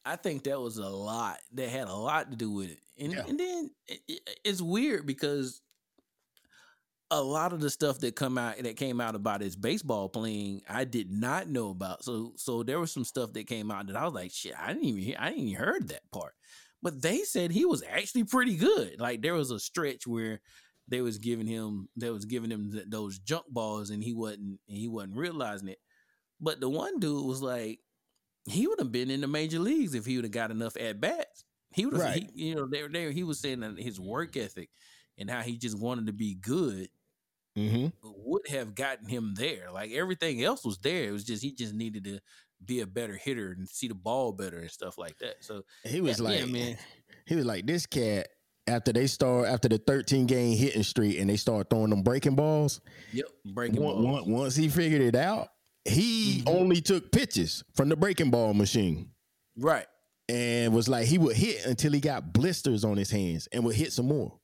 [0.05, 1.38] I think that was a lot.
[1.53, 2.79] That had a lot to do with it.
[2.99, 3.25] And, Yeah.
[3.27, 5.62] and then it, it- it's weird because
[7.18, 10.62] a lot of the stuff that come out that came out about his baseball playing,
[10.68, 12.05] I did not know about.
[12.05, 14.68] So so there was some stuff that came out that I was like, shit, I
[14.68, 16.35] didn't even hear, I didn't even heard that part.
[16.83, 19.00] But they said he was actually pretty good.
[19.00, 20.40] Like there was a stretch where
[20.88, 24.61] they was giving him they was giving him th- those junk balls and he wasn't
[24.68, 25.79] and he wasn't realizing it.
[26.40, 27.79] But the one dude was like,
[28.46, 31.00] he would have been in the major leagues if he would have got enough at
[31.00, 31.44] bats.
[31.72, 32.31] He would have, Right.
[32.35, 33.11] you know, there, there.
[33.11, 34.68] He was saying that his work ethic
[35.16, 36.88] and how he just wanted to be good
[37.57, 37.87] Mm-hmm.
[38.03, 39.71] would have gotten him there.
[39.73, 41.05] Like everything else was there.
[41.09, 42.21] It was just he just needed to
[42.64, 45.37] be a better hitter and see the ball better and stuff like that.
[45.40, 46.79] So He was Yeah, yeah, like, man.
[47.27, 48.29] he was like this cat.
[48.67, 52.35] After they start after the 13 game hitting streak and they start throwing them breaking
[52.35, 52.81] balls,
[53.12, 54.07] yep, breaking Once, balls.
[54.07, 55.49] once- once he figured it out,
[55.85, 56.49] he Mhm.
[56.49, 59.11] only took pitches from the breaking ball machine
[59.55, 59.85] Right.
[60.31, 63.77] and was like he would hit until he got blisters on his hands and would
[63.77, 64.40] hit some more.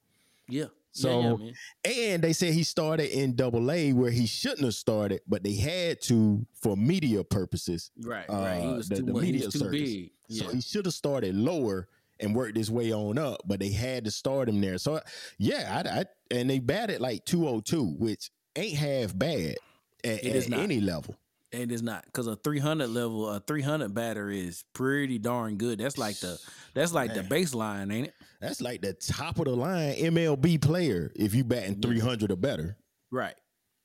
[0.50, 0.66] Yeah.
[0.92, 1.52] So- yeah,
[1.86, 2.12] yeah.
[2.12, 5.54] And they said he started in double A where he shouldn't have started, but they
[5.54, 7.90] had to for media purposes.
[8.00, 8.28] Right.
[8.28, 8.60] right.
[8.60, 9.80] He uh, was the- too, the media was too circus.
[9.80, 10.10] big.
[10.30, 11.88] So he should have started lower
[12.20, 14.78] and worked his way on up, but they had to start him there.
[14.78, 15.00] So
[15.38, 19.56] yeah, I, I and they batted like 202, which ain't half bad
[20.04, 21.16] at, at any level.
[21.52, 25.80] It is not because a 300 level, a 300 batter is pretty darn good.
[25.80, 26.38] That's like the
[26.74, 28.14] that's like the baseline, ain't it?
[28.40, 31.88] That's like the top of the line MLB player if you batting Yeah.
[31.88, 32.76] 300 or better.
[33.10, 33.34] Right.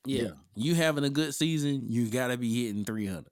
[0.04, 0.22] Yeah.
[0.22, 0.30] Yeah.
[0.54, 3.26] You having a good season, you got to be hitting 300.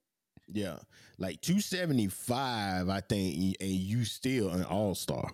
[0.53, 0.79] Yeah.
[1.17, 5.31] Like 275, I think, and you still an all star.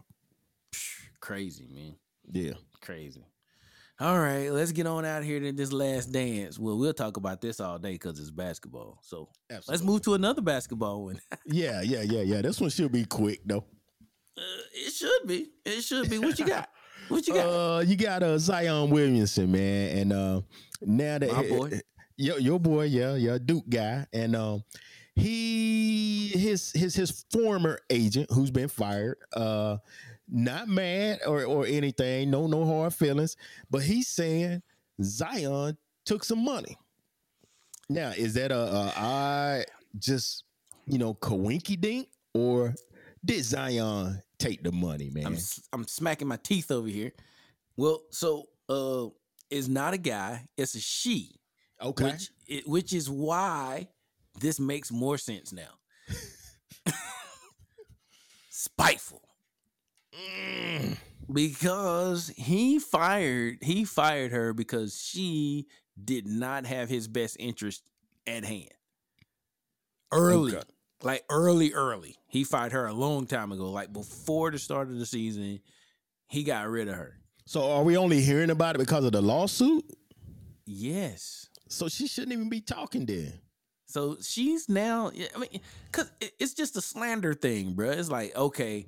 [1.20, 1.94] Crazy, man.
[2.30, 2.52] Yeah.
[2.82, 3.24] Crazy.
[4.00, 6.58] All right, let's get on out here to this last dance.
[6.58, 8.98] Well, we'll talk about this all day because it's basketball.
[9.02, 9.28] So
[9.68, 11.20] let's move to another basketball one.
[11.44, 12.40] Yeah, yeah, yeah, yeah.
[12.40, 13.64] This one should be quick though.
[14.38, 14.40] Uh,
[14.72, 15.50] it should be.
[15.66, 16.18] It should be.
[16.18, 16.70] What you got?
[17.08, 17.46] What you got?
[17.46, 20.40] Uh, you got uh Zion Williamson, man, and uh
[20.80, 21.80] now that My boy.
[22.16, 24.62] your your boy, yeah, yeah, Duke guy, and um
[25.16, 29.78] he his his his former agent who's been fired, uh,
[30.30, 33.36] not mad or or anything, no no hard feelings,
[33.70, 34.62] but he's saying
[35.02, 36.76] Zion took some money.
[37.88, 39.64] Now, is that a, a I
[39.98, 40.44] just
[40.86, 42.74] you know coinky dink or
[43.24, 45.26] did Zion take the money, man?
[45.26, 45.38] I'm
[45.72, 47.12] I'm smacking my teeth over here.
[47.76, 49.06] Well, so uh,
[49.50, 51.40] it's not a guy; it's a she.
[51.82, 52.04] okay.
[52.04, 53.88] Which it, which is why
[54.38, 55.70] this makes more sense now.
[58.50, 59.22] Spiteful.
[61.32, 65.66] Because he fired he fired her because she
[66.02, 67.82] did not have his best interest
[68.26, 68.70] at hand.
[70.12, 70.56] Early.
[70.56, 70.64] Okay.
[71.02, 72.16] Like early, early.
[72.26, 73.70] He fired her a long time ago.
[73.70, 75.60] Like before the start of the season,
[76.28, 77.20] he got rid of her.
[77.46, 79.84] So are we only hearing about it because of the lawsuit?
[80.66, 81.48] Yes.
[81.68, 83.32] So she shouldn't even be talking then.
[83.86, 87.90] So she's now, I mean, cause it's just a slander thing, bro.
[87.90, 88.86] It's like, okay,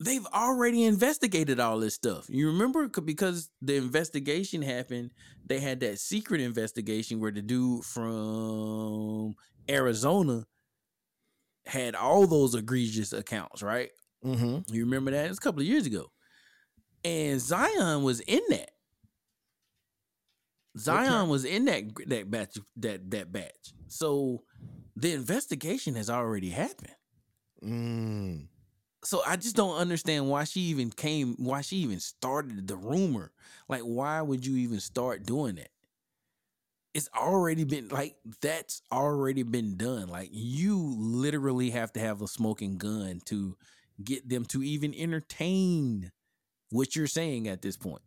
[0.00, 2.26] they've already investigated all this stuff.
[2.28, 5.10] You remember because the investigation happened,
[5.46, 9.34] they had that secret investigation where the dude from
[9.68, 10.46] Arizona
[11.66, 13.90] had all those egregious accounts, right?
[14.24, 14.72] Mm-hmm.
[14.74, 15.26] You remember that?
[15.26, 16.10] It was a couple of years ago.
[17.04, 18.70] And Zion was in that.
[20.76, 21.30] Zion Okay.
[21.30, 23.72] was in that that batch that that batch.
[23.88, 24.42] So
[24.96, 26.94] the investigation has already happened.
[27.62, 28.48] Mm.
[29.08, 33.32] So I just don't understand why she even came why she even started the rumor.
[33.66, 35.70] Like why would you even start doing that?
[36.92, 40.08] It's already been like that's already been done.
[40.08, 43.56] Like you literally have to have a smoking gun to
[44.04, 46.12] get them to even entertain
[46.68, 48.02] what you're saying at this point.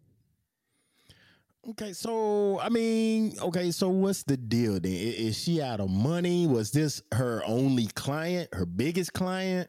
[1.68, 4.94] Okay, so I mean, okay, so what's the deal then?
[4.94, 6.46] Is she out of money?
[6.46, 9.68] Was this her only client, her biggest client?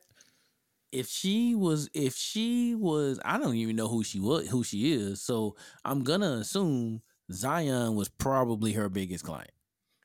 [0.92, 4.92] If she was if she was I don't even know who she was who she
[4.92, 5.22] is.
[5.22, 7.02] So I'm gonna assume
[7.32, 9.50] Zion was probably her biggest client.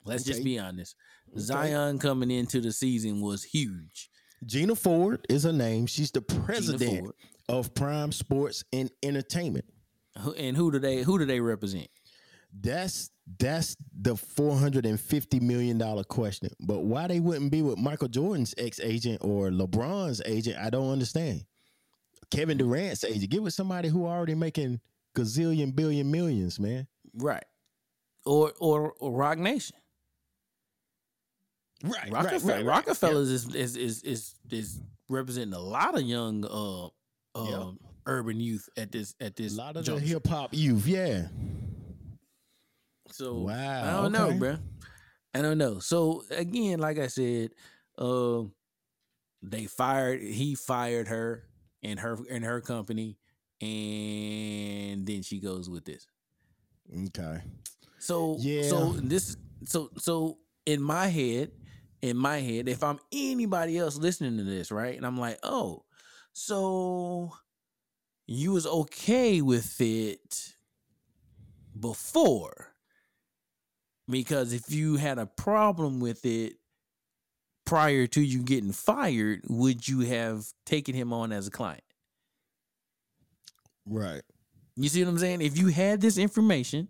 [0.05, 0.95] Let's just be honest.
[1.31, 1.41] Okay.
[1.41, 4.09] Zion coming into the season was huge.
[4.45, 5.87] Gina Ford is her name.
[5.87, 7.13] She's the president
[7.49, 9.65] of Prime Sports and Entertainment.
[10.37, 11.89] And who do they who do they represent?
[12.53, 16.49] That's that's the four hundred and fifty million dollar question.
[16.59, 20.91] But why they wouldn't be with Michael Jordan's ex agent or LeBron's agent, I don't
[20.91, 21.43] understand.
[22.31, 24.79] Kevin Durant's agent, get with somebody who already making
[25.15, 26.87] gazillion billion millions, man.
[27.13, 27.45] Right.
[28.25, 29.75] Or or, or Roc Nation.
[31.83, 36.43] Right, Rockefeller, right, right, Rockefellers is, is is is is representing a lot of young
[36.43, 36.87] uh,
[37.35, 37.89] uh yep.
[38.07, 39.53] urban youth at this at this.
[39.53, 41.27] A lot of hip hop youth, yeah.
[43.11, 44.33] So wow, I don't okay.
[44.33, 44.57] know, bro.
[45.33, 45.79] I don't know.
[45.79, 47.51] So again, like I said,
[47.97, 48.43] uh,
[49.41, 50.21] they fired.
[50.21, 51.43] He fired her
[51.83, 53.17] and her and her company,
[53.61, 56.07] and then she goes with this.
[57.07, 57.41] Okay.
[57.99, 58.63] So yeah.
[58.63, 59.37] So this.
[59.65, 61.51] So so in my head,
[62.01, 65.83] in my head, if I'm anybody else listening to this, right, and I'm like, oh,
[66.33, 67.33] so
[68.27, 70.53] you was okay with it
[71.79, 72.66] before
[74.09, 76.55] because if you had a problem with it
[77.65, 81.83] prior to you getting fired, would you have taken him on as a client?
[83.85, 84.21] Right.
[84.75, 85.41] You see what I'm saying?
[85.41, 86.87] If you had this information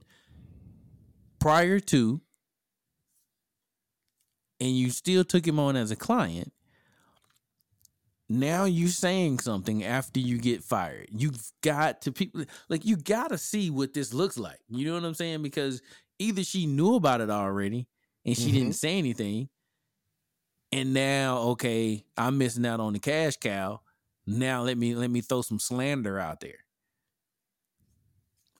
[1.40, 2.22] prior to
[4.60, 6.52] and you still took him on as a client,
[8.30, 11.08] now you're saying something after you get fired.
[11.16, 14.60] You've got to people like you got to see what this looks like.
[14.68, 15.42] You know what I'm saying?
[15.44, 15.82] Because
[16.20, 17.88] either she knew about it already
[18.26, 18.54] and she mm-hmm.
[18.54, 19.50] didn't say anything,
[20.72, 23.82] and now okay, I'm missing out on the cash cow.
[24.26, 26.66] Now let me let me throw some slander out there.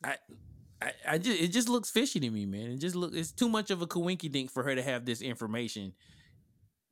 [0.04, 0.16] I
[0.82, 2.72] I, I just it just looks fishy to me, man.
[2.72, 5.22] It just look it's too much of a coinky dink for her to have this
[5.22, 5.94] information,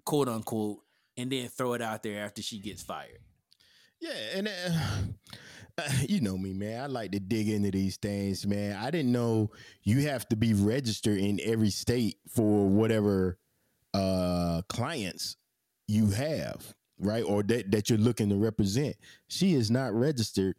[0.04, 0.80] quote unquote,
[1.18, 3.20] and then throw it out there after she gets fired.
[4.00, 4.48] Yeah, and
[5.78, 6.82] uh, you know me, man.
[6.82, 8.78] I like to dig into these things, man.
[8.78, 9.52] I didn't know
[9.84, 13.38] you have to be registered in every state for whatever
[13.94, 15.38] uh clients
[15.88, 17.24] you have, right?
[17.24, 18.96] Or that that you're looking to represent.
[19.28, 20.56] She is not registered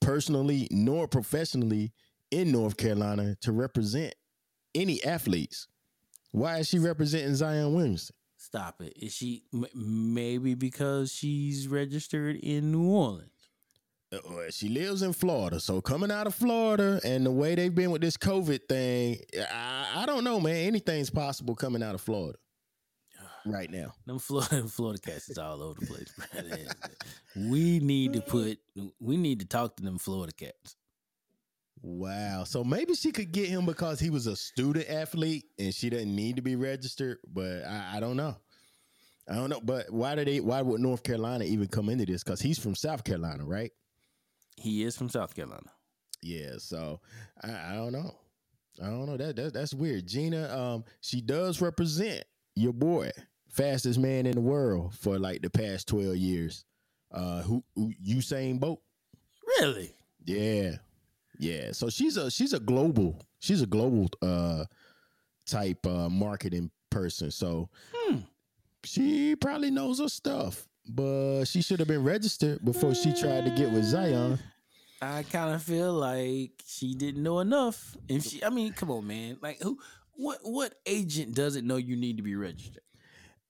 [0.00, 1.92] personally nor professionally
[2.30, 4.14] in North Carolina to represent
[4.74, 5.68] any athletes.
[6.32, 8.14] Why is she representing Zion Williamson?
[8.48, 8.94] Stop it.
[8.96, 13.30] Is she m- maybe because she's registered in New Orleans?
[14.10, 14.18] Uh,
[14.50, 18.00] she lives in Florida, so coming out of Florida and the way they've been with
[18.00, 19.18] this COVID thing,
[19.52, 20.56] I, I don't know, man.
[20.56, 22.38] Anything's possible coming out of Florida
[23.44, 23.92] right now.
[24.06, 26.14] Them Florida Florida cats is all over the place,
[27.36, 28.58] we need to put
[28.98, 30.74] we need to talk to them Florida cats.
[31.82, 32.44] Wow.
[32.44, 36.14] So maybe she could get him because he was a student athlete and she doesn't
[36.14, 38.36] need to be registered, but I, I don't know.
[39.28, 39.60] I don't know.
[39.62, 42.24] But why did they why would North Carolina even come into this?
[42.24, 43.70] Because he's from South Carolina, right?
[44.56, 45.70] He is from South Carolina.
[46.22, 47.00] Yeah, so
[47.42, 48.14] I, I don't know.
[48.82, 49.16] I don't know.
[49.16, 50.06] That, that that's weird.
[50.06, 53.10] Gina, um, she does represent your boy,
[53.50, 56.64] fastest man in the world for like the past 12 years.
[57.10, 58.82] Uh who, who Usain Bolt.
[59.60, 59.94] Really?
[60.24, 60.76] Yeah.
[61.38, 64.64] Yeah, so she's a she's a global she's a global uh
[65.46, 67.30] type uh marketing person.
[67.30, 68.18] So hmm.
[68.84, 73.50] she probably knows her stuff, but she should have been registered before she tried to
[73.50, 74.38] get with Zion.
[75.00, 77.96] I kind of feel like she didn't know enough.
[78.08, 79.38] If she, I mean, come on, man.
[79.40, 79.78] Like who?
[80.14, 80.40] What?
[80.42, 82.82] What agent doesn't know you need to be registered?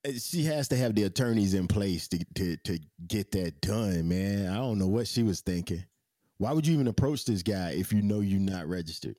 [0.07, 4.09] Uh, she has to have the attorneys in place to to to get that done,
[4.09, 4.53] man.
[4.53, 5.85] I don't know what she was thinking.
[6.39, 9.17] Why would you even approach this guy if you know you're not registered?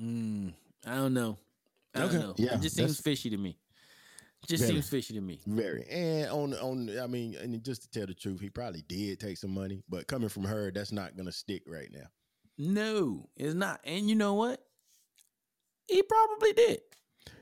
[0.00, 0.52] Mm,
[0.86, 1.38] I don't know.
[1.94, 2.12] I okay.
[2.12, 2.34] don't know.
[2.36, 3.58] Yeah, it just seems fishy to me.
[4.46, 5.40] Just very, seems fishy to me.
[5.46, 5.86] Very.
[5.88, 9.38] And on on I mean, and just to tell the truth, he probably did take
[9.38, 12.06] some money, but coming from her, that's not gonna stick right now.
[12.58, 13.80] No, it's not.
[13.84, 14.60] And you know what?
[15.88, 16.80] He probably did.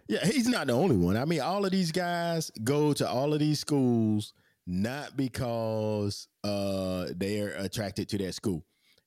[0.08, 1.16] Yeah, he's not the only one.
[1.16, 4.32] I mean, all of these guys go to all of these schools
[4.66, 8.64] not because uh, they're attracted to that school.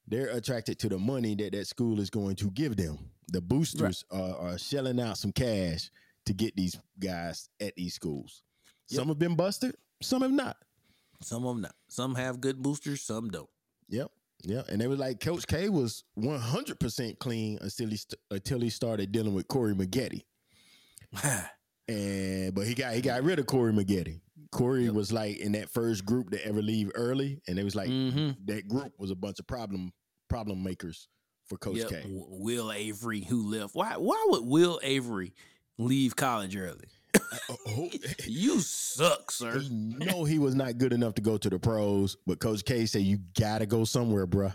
[0.07, 2.99] They're attracted to the money that that school is going to give them.
[3.31, 4.21] The boosters right.
[4.21, 5.89] are, are, shelling out some cash
[6.27, 8.43] to get these guys at these schools.
[8.89, 8.99] Yep.
[8.99, 10.57] Some have been busted, some have not.
[11.21, 11.75] Some of them not.
[11.87, 13.49] Some have good boosters, some don't.
[13.89, 14.11] Yep.
[14.43, 18.69] Yeah, and they were like Coach K was 100% clean until he st- until he
[18.69, 20.21] started dealing with Corey Maggette.
[21.87, 24.19] and but he got he got rid of Corey Maggette.
[24.55, 24.93] Corey yep.
[24.93, 28.31] was like in that first group to ever leave early, and it was like mm-hmm.
[28.45, 29.91] that group was a bunch of problem
[30.29, 31.07] problem makers
[31.47, 31.89] for Coach yep.
[31.89, 32.03] K.
[32.07, 33.75] Will Avery, who left.
[33.75, 33.95] Why?
[33.97, 35.33] Why would Will Avery
[35.77, 36.87] leave college early?
[37.13, 37.19] Uh,
[37.67, 37.87] uh,
[38.25, 39.59] you suck, sir.
[39.59, 42.85] He know he was not good enough to go to the pros, but Coach K
[42.85, 44.53] said you gotta go somewhere, bruh.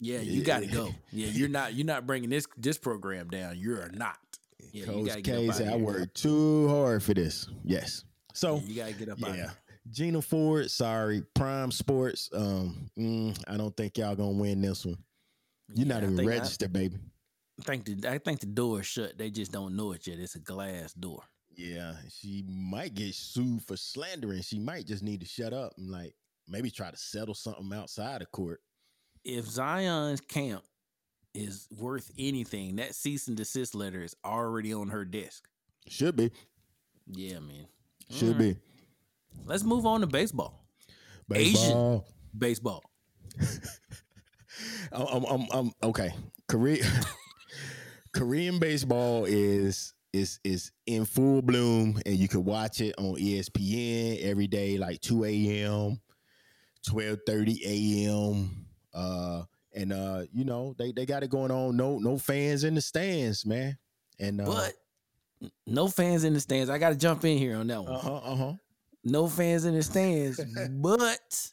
[0.00, 0.94] Yeah, you got to go.
[1.12, 3.58] Yeah, you're not you're not bringing this this program down.
[3.58, 4.16] You're not.
[4.72, 7.48] Yeah, Coach gotta K said, I worked too hard for this.
[7.64, 8.04] Yes.
[8.40, 9.50] So Yeah, you gotta get up yeah.
[9.90, 11.22] Gina Ford, sorry.
[11.34, 12.30] Prime Sports.
[12.32, 14.96] Um, mm, I don't think y'all gonna win this one.
[15.74, 16.96] You're Yeah, not even think I- registered, baby.
[17.58, 19.18] I think the I think the door is shut.
[19.18, 20.18] They just don't know it yet.
[20.18, 21.22] It's a glass door.
[21.54, 24.40] Yeah, she might get sued for slandering.
[24.40, 26.14] She might just need to shut up and like
[26.48, 28.62] maybe try to settle something outside of court.
[29.22, 30.64] If Zion's camp
[31.34, 35.46] is worth anything, that cease and desist letter is already on her desk.
[35.88, 36.30] Should be.
[37.06, 37.66] Yeah, man.
[38.10, 38.56] Should All be.
[39.44, 40.66] Let's move on to baseball.
[41.32, 41.54] Asian.
[41.56, 42.04] Baseball.
[42.38, 42.84] Baseball.
[44.92, 46.12] I'm, I'm, I'm, okay.
[46.48, 46.84] Korea,
[48.12, 54.22] Korean baseball is is is in full bloom, and you can watch it on ESPN
[54.22, 56.00] every day, like two a.m.,
[56.86, 58.66] twelve thirty a.m.
[58.92, 59.42] Uh,
[59.74, 61.76] and uh, you know they they got it going on.
[61.76, 63.78] No no fans in the stands, man.
[64.18, 64.74] And uh, But
[65.66, 66.70] no fans in the stands.
[66.70, 67.92] I got to jump in here on that one.
[67.92, 68.52] uh huh uh huh.
[69.04, 71.50] No fans in the stands, but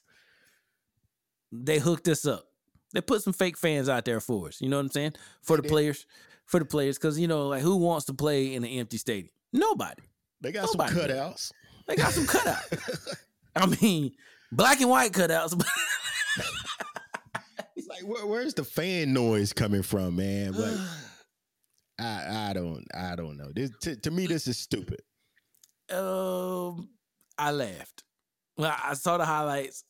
[1.52, 2.46] they hooked us up.
[2.94, 4.60] They put some fake fans out there for us.
[4.62, 5.14] You know what I'm saying?
[5.42, 5.70] For the did.
[5.72, 6.06] players,
[6.46, 9.30] for the players, because you know, like who wants to play in an empty stadium?
[9.54, 10.04] Nobody.
[10.42, 11.12] They got Nobody some did.
[11.16, 11.52] cutouts.
[11.88, 13.16] They got some cutouts.
[13.56, 14.12] I mean,
[14.52, 15.62] black and white cutouts.
[17.76, 20.54] It's like where, where's the fan noise coming from, man?
[20.54, 20.78] But
[22.00, 23.52] I I don't I don't know.
[23.54, 25.02] This to, to me this is stupid.
[25.92, 26.90] um,
[27.38, 28.04] I laughed.
[28.58, 29.84] Well, I saw the highlights.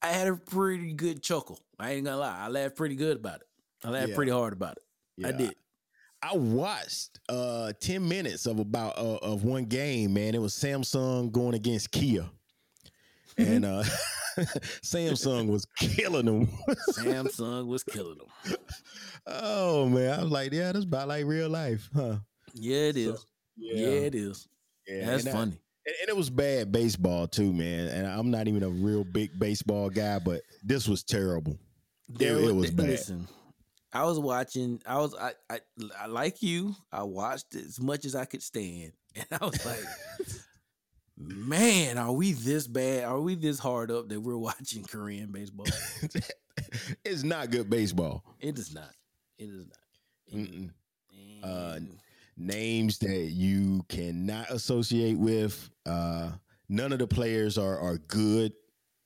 [0.00, 1.58] I had a pretty good chuckle.
[1.78, 2.38] I ain't gonna lie.
[2.38, 3.46] I laughed pretty good about it.
[3.84, 4.14] I laughed Yeah.
[4.14, 5.26] pretty hard about it.
[5.26, 5.54] I did.
[6.22, 10.34] I watched uh 10 minutes of about uh, of one game, man.
[10.34, 12.24] It was Samsung going against Kia.
[13.38, 13.82] And uh
[14.82, 16.46] Samsung was killing them.
[16.92, 18.56] Samsung was killing them.
[19.26, 22.16] oh man, I was like, yeah, that's about like real life, huh?
[22.54, 23.26] Yeah, it is.
[23.56, 23.86] yeah.
[23.86, 24.48] it is.
[24.86, 25.06] yeah.
[25.06, 25.58] That's and funny.
[25.86, 27.88] and, and it was bad baseball too, man.
[27.88, 31.58] And I'm not even a real big baseball guy, but this was terrible.
[32.08, 32.88] There it was bad.
[32.88, 33.28] Listen,
[33.92, 34.80] I was watching.
[34.86, 35.14] I was.
[35.14, 35.60] I, I.
[35.98, 36.74] I like you.
[36.90, 39.84] I watched as much as I could stand, and I was like,
[41.16, 43.04] "Man, are we this bad?
[43.04, 45.66] Are we this hard up that we're watching Korean baseball?
[47.04, 48.24] it's not good baseball.
[48.40, 48.90] It is not.
[49.38, 49.78] It is not.
[50.26, 50.70] It is
[51.42, 51.80] Uh,
[52.36, 55.70] names that you cannot associate with.
[55.84, 56.32] Uh,
[56.68, 58.52] none of the players are are good.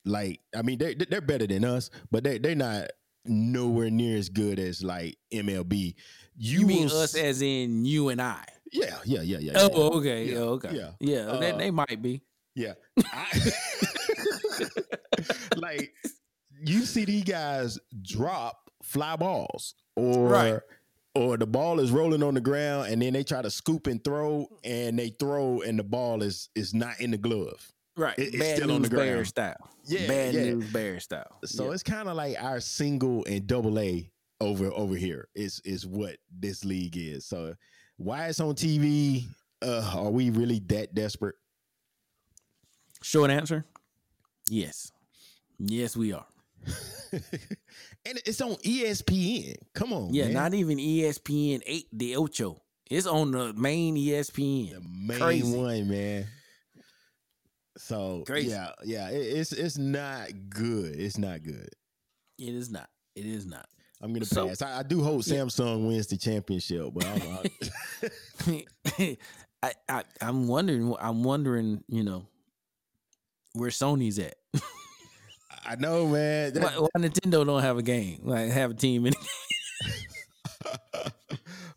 [0.05, 2.91] Like I mean, they they're better than us, but they they're not
[3.25, 5.95] nowhere near as good as like MLB.
[6.37, 8.45] You, you mean us as in you and I?
[8.73, 9.53] Yeah, yeah, yeah, yeah.
[9.55, 9.69] yeah.
[9.73, 10.25] Oh, okay.
[10.25, 10.75] Yeah, okay.
[10.75, 10.91] yeah.
[11.01, 12.23] Yeah, they, Uh, they might be.
[12.55, 12.75] Yeah.
[13.12, 13.53] I-
[15.57, 15.93] like
[16.64, 20.61] you see these guys drop fly balls or Right.
[21.14, 24.03] or the ball is rolling on the ground and then they try to scoop and
[24.03, 27.73] throw and they throw and the ball is is not in the glove.
[27.97, 28.19] Right.
[28.19, 29.27] it- it's Bad still on the bear ground.
[29.27, 29.71] style.
[29.87, 30.45] Yeah, Bad yeah.
[30.45, 31.39] news bear style.
[31.45, 31.73] So Yeah.
[31.73, 34.11] it's kind of like our single and double A
[34.41, 37.27] over over here is is what this league is.
[37.27, 37.55] So
[37.97, 39.25] why it's on TV?
[39.63, 41.35] Uh, are we really that desperate?
[43.03, 43.65] Short answer:
[44.49, 44.91] Yes,
[45.59, 46.27] yes, we are.
[47.13, 49.55] and it's on ESPN.
[49.75, 50.33] Come on, Yeah, man.
[50.35, 52.61] not even ESPN eight the Ocho.
[52.91, 54.73] It's on the main ESPN.
[54.75, 55.57] the main Crazy.
[55.57, 56.27] one, man.
[57.79, 58.49] So Crazy.
[58.51, 60.97] yeah, yeah, it, it's it's not good.
[60.97, 61.69] It's not good.
[62.39, 62.89] It is not.
[63.15, 63.67] It is not.
[64.03, 64.63] I'm gonna So- pass.
[64.63, 65.37] I, I do hope Yeah.
[65.37, 68.57] Samsung wins the championship, but I'm,
[69.63, 70.95] I, I, I'm wondering.
[71.01, 71.83] I'm wondering.
[71.89, 72.27] You know,
[73.55, 74.35] where Sony's at.
[75.65, 76.53] I know, man.
[76.53, 78.21] That- why, why Nintendo don't have a game?
[78.25, 79.13] Like have a team in.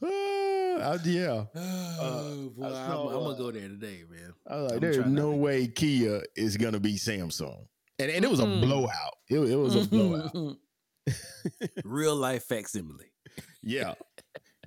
[0.02, 4.34] Uh, yeah, Oh, boy, I'm, I'm gonna uh, go there today, man.
[4.48, 7.66] I was like, I'm there's no way Kia is gonna be Samsung,
[8.00, 8.62] and and it was a Mm-mm.
[8.62, 9.18] blowout.
[9.28, 10.34] It, it was a blowout.
[11.84, 13.06] Real life facsimile.
[13.62, 13.94] Yeah,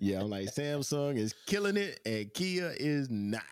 [0.00, 0.20] yeah.
[0.20, 3.42] I'm like Samsung is killing it, and Kia is not.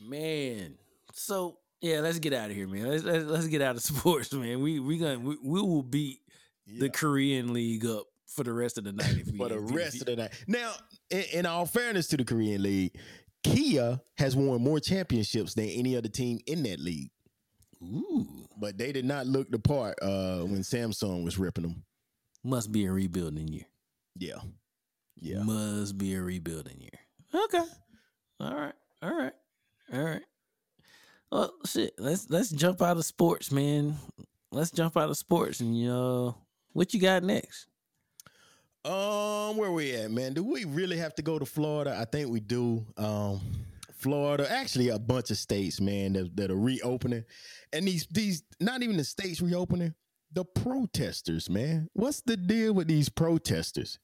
[0.00, 0.76] Man.
[1.12, 2.88] So yeah, let's get out of here, man.
[2.88, 4.60] Let's let's, let's get out of sports, man.
[4.62, 6.20] We we gonna we, we will beat
[6.66, 6.80] Yeah.
[6.80, 9.16] the Korean league up for the rest of the night.
[9.18, 10.44] If we, for the rest of the night.
[10.46, 10.72] Now,
[11.10, 12.96] in, in all fairness to the Korean League,
[13.42, 17.10] Kia has won more championships than any other team in that league,
[17.82, 21.84] Ooh, but they did not look the part uh, when Samsung was ripping them.
[22.44, 23.66] must be a rebuilding year.
[24.16, 24.38] Yeah,
[25.16, 25.42] yeah.
[25.42, 27.44] Must be a rebuilding year.
[27.44, 27.64] Okay.
[28.38, 28.74] All right.
[29.02, 29.32] All right.
[29.92, 30.22] All right.
[31.32, 31.94] Well, shit.
[31.98, 33.96] Let's let's jump out of sports, man.
[34.52, 36.36] Let's jump out of sports, and you know
[36.72, 37.66] what you got next.
[38.84, 40.32] Um, where we at, man?
[40.32, 41.96] Do we really have to go to Florida?
[42.00, 42.84] I think we do.
[42.96, 43.40] Um,
[44.00, 47.24] Florida, actually, a bunch of states, man, that, that are reopening,
[47.72, 49.94] and these these not even the states reopening,
[50.32, 51.88] the protesters, man.
[51.92, 53.98] What's the deal with these protesters?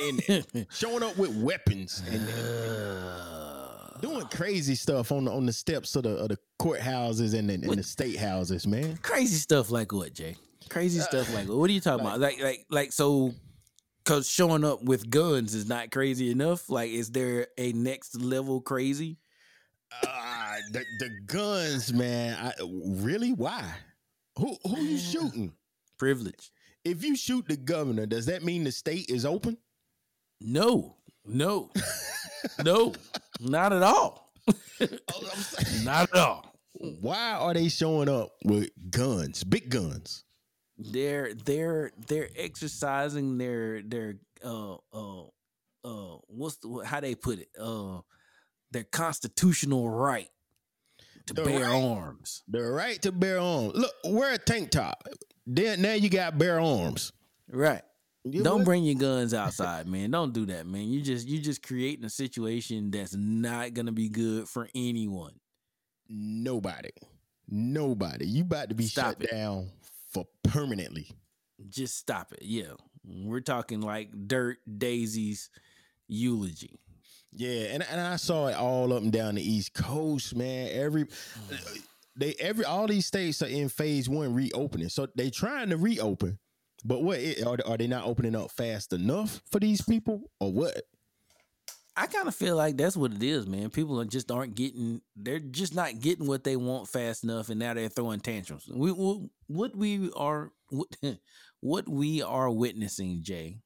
[0.00, 2.24] and showing up with weapons and
[4.00, 7.54] doing crazy stuff on the on the steps of the of the courthouses and the,
[7.54, 8.96] and the state houses, man.
[9.02, 10.36] Crazy stuff like what, Jay?
[10.68, 11.58] Crazy Uh, stuff like what?
[11.58, 12.20] What are you talking like- about?
[12.20, 13.34] Like like like so
[14.04, 16.68] cause showing up with guns is not crazy enough.
[16.68, 19.18] Like is there a next level crazy?
[20.02, 22.36] Uh, the, the guns, man.
[22.40, 22.52] I,
[22.86, 23.32] really?
[23.32, 23.64] Why?
[24.38, 25.52] Who who you shooting?
[25.98, 26.50] Privilege.
[26.84, 29.56] If you shoot the governor, does that mean the state is open?
[30.40, 30.96] No.
[31.24, 31.70] No.
[32.64, 32.94] no.
[33.40, 34.32] Not at all.
[34.80, 36.54] I'm saying, Not at all.
[36.72, 40.24] Why are they showing up with guns, big guns?
[40.90, 45.22] They're they're they're exercising their their uh uh
[45.84, 47.48] uh what's the how they put it?
[47.60, 48.00] Uh
[48.70, 50.28] their constitutional right
[51.26, 51.82] to The bear right.
[51.84, 52.42] arms.
[52.48, 53.74] The right to bear arms.
[53.74, 55.06] Look, wear a tank top.
[55.46, 57.12] Then now you got bear arms.
[57.50, 57.82] Right.
[58.24, 58.64] You Don't what?
[58.66, 60.12] bring your guns outside, man.
[60.12, 60.88] Don't do that, man.
[60.88, 65.34] You just you just creating a situation that's not gonna be good for anyone.
[66.08, 66.90] nobody.
[67.48, 68.26] Nobody.
[68.26, 69.30] You about to be Stop shut it.
[69.32, 69.70] down
[70.12, 71.10] for permanently.
[71.68, 72.42] Just stop it.
[72.42, 72.72] Yeah.
[73.04, 75.50] We're talking like dirt daisies
[76.08, 76.78] eulogy.
[77.34, 80.68] Yeah, and, and I saw it all up and down the East Coast, man.
[80.70, 81.06] Every
[82.14, 84.90] they every all these states are in phase one reopening.
[84.90, 86.38] So they trying to reopen.
[86.84, 90.82] But what are, are they not opening up fast enough for these people or what?
[91.94, 93.68] I kind of feel like that's what it is, man.
[93.68, 97.58] People are just aren't getting they're just not getting what they want fast enough and
[97.60, 98.66] now they're throwing tantrums.
[98.68, 100.96] We we- what we are what,
[101.60, 103.58] what we are witnessing, Jay,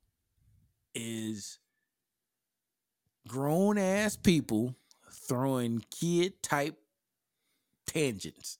[0.94, 1.58] is
[3.28, 4.74] grown ass people
[5.10, 6.76] throwing kid type
[7.86, 8.58] tangents.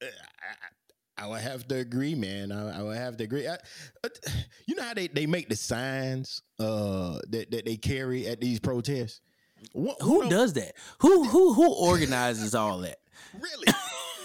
[0.00, 0.06] Eh,
[1.18, 2.52] I, would have to agree, man.
[2.52, 3.46] I, I would have to agree.
[3.48, 3.54] I,
[4.04, 4.08] uh,
[4.66, 8.60] you know how they, they make the signs uh, that, that they carry at these
[8.60, 9.20] protests?
[9.72, 10.74] What, Who don't- does that?
[11.00, 12.98] Who who who organizes all that?
[13.40, 13.66] Really?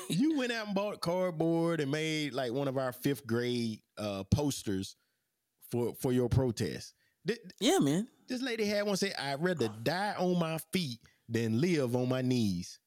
[0.10, 4.24] you went out and bought cardboard and made like one of our fifth grade uh,
[4.26, 4.96] posters
[5.72, 6.94] for for your protest.
[7.28, 8.08] Th- Yeah, man.
[8.28, 12.22] This lady had one say, "I'd rather die on my feet than live on my
[12.22, 12.80] knees."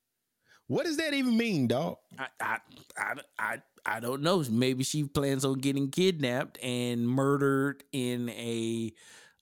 [0.69, 1.97] What does that even mean, dog?
[2.19, 2.59] I, I,
[2.97, 4.43] I, I, I don't know.
[4.51, 8.93] Maybe she plans on getting kidnapped and murdered in a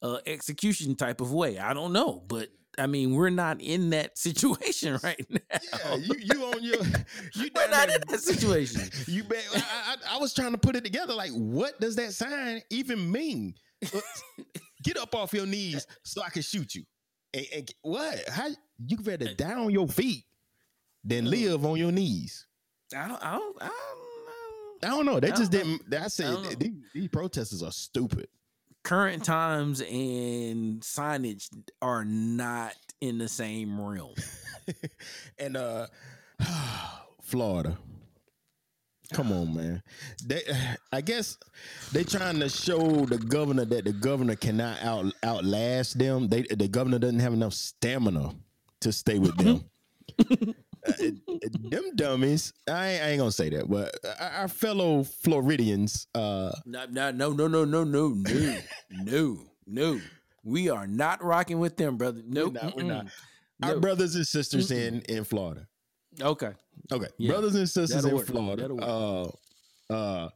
[0.02, 1.58] uh, execution type of way.
[1.58, 5.40] I don't know, but I mean, we're not in that situation right now.
[5.72, 6.82] Yeah, you you on your
[7.34, 8.82] you we're not there- in that situation.
[9.06, 9.44] You bet.
[9.54, 11.14] I, I, I was trying to put it together.
[11.14, 13.54] Like, what does that sign even mean?
[13.94, 14.00] Uh,
[14.82, 16.82] Get up off your knees so I can shoot you.
[17.32, 18.28] And, and what?
[18.28, 18.48] How
[18.86, 20.24] you better die on your feet
[21.02, 22.46] than live on your knees?
[22.94, 24.03] I don't, I don't, I don't
[24.84, 25.20] I don't know.
[25.20, 25.58] They just know.
[25.62, 25.94] didn't.
[25.94, 28.28] I said these, these protesters are stupid.
[28.82, 31.48] Current times and signage
[31.80, 34.14] are not in the same realm.
[35.38, 35.86] and uh
[37.22, 37.78] Florida.
[39.12, 39.82] Come on, man.
[40.24, 40.42] They,
[40.90, 41.36] I guess
[41.92, 46.28] they're trying to show the governor that the governor cannot out outlast them.
[46.28, 48.34] They the governor doesn't have enough stamina
[48.80, 49.64] to stay with them.
[50.98, 52.52] Them dummies.
[52.68, 56.06] I ain't, I ain't gonna say that, but our our fellow Floridians.
[56.14, 58.56] Uh, No, no, no, no, no, no, no, no,
[58.90, 60.00] no, no.
[60.42, 62.20] We are not rocking with them, brother.
[62.26, 63.06] No, not, we're not.
[63.06, 63.10] mm-mm.
[63.62, 63.80] our No.
[63.80, 65.66] brothers and sisters in in Florida.
[66.20, 66.52] Okay.
[66.92, 68.26] Okay, Yeah, brothers and sisters that'll in work.
[68.26, 68.74] Florida.
[68.74, 69.28] Uh,
[69.90, 70.28] uh,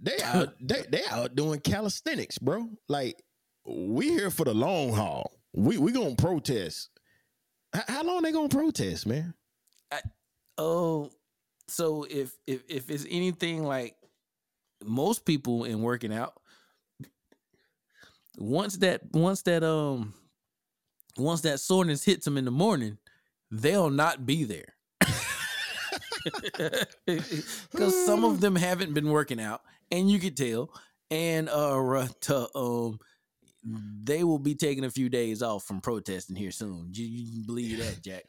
[0.00, 2.68] they out they they out doing calisthenics, bro.
[2.88, 3.20] Like
[3.66, 5.32] we here for the long haul.
[5.54, 6.88] We we gonna protest.
[7.74, 9.34] H- how long they gonna protest, man?
[10.58, 11.10] Oh,
[11.68, 13.96] so if if if it's anything like
[14.84, 16.34] most people in working out,
[18.38, 20.14] once that once that um
[21.16, 22.98] once that soreness hits them in the morning,
[23.50, 24.74] they'll not be there.
[27.70, 30.70] Because some of them haven't been working out, and you could tell,
[31.10, 32.98] and uh, to, um,
[33.64, 36.88] they will be taking a few days off from protesting here soon.
[36.92, 38.24] You, you believe that, Jack?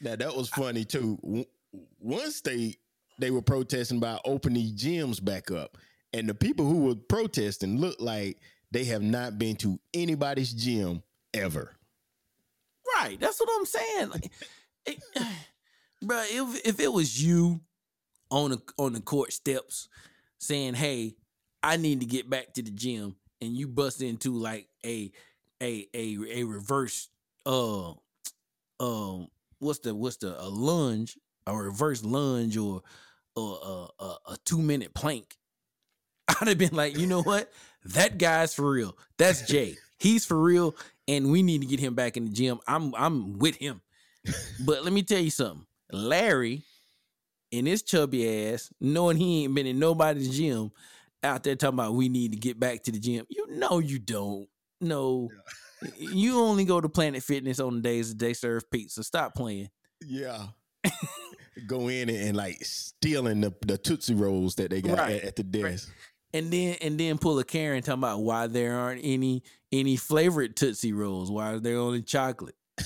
[0.00, 1.46] Now that was funny too.
[1.98, 2.78] One state
[3.18, 5.76] they were protesting about opening gyms back up,
[6.12, 8.38] and the people who were protesting looked like
[8.70, 11.02] they have not been to anybody's gym
[11.34, 11.74] ever.
[12.96, 13.18] Right.
[13.20, 14.10] That's what I'm saying.
[14.10, 14.32] Like,
[14.86, 14.98] it,
[16.02, 17.60] bro, if if it was you
[18.30, 19.88] on the on the court steps
[20.38, 21.16] saying, "Hey,
[21.62, 25.10] I need to get back to the gym," and you bust into like a
[25.62, 27.08] a a a reverse
[27.46, 27.92] uh
[28.80, 32.82] um what's the what's the a lunge a reverse lunge or
[33.36, 35.36] or a, a, a two minute plank?
[36.40, 37.50] I'd have been like you know what?
[37.84, 38.96] That guy's for real.
[39.16, 39.76] That's jay.
[39.98, 42.60] He's for real and we need to get him back in the gym.
[42.66, 43.80] I'm i'm with him.
[44.64, 45.66] But let me tell you something.
[45.90, 46.62] Larry
[47.50, 50.70] in his chubby ass knowing he ain't been in nobody's gym
[51.22, 53.26] out there talking about we need to get back to the gym.
[53.30, 54.48] You know you don't.
[54.80, 55.30] No
[55.96, 59.68] you only go to planet fitness on the days that they serve pizza stop playing
[60.06, 60.46] Yeah.
[61.66, 65.24] Go in and, and, like stealing the, the Tootsie Rolls that they got Right, at,
[65.24, 65.90] at the desk.
[66.32, 70.54] and then and then pull a Karen talking about why there aren't any any flavored
[70.56, 71.30] Tootsie Rolls.
[71.32, 72.54] Why are there only chocolate?
[72.80, 72.84] I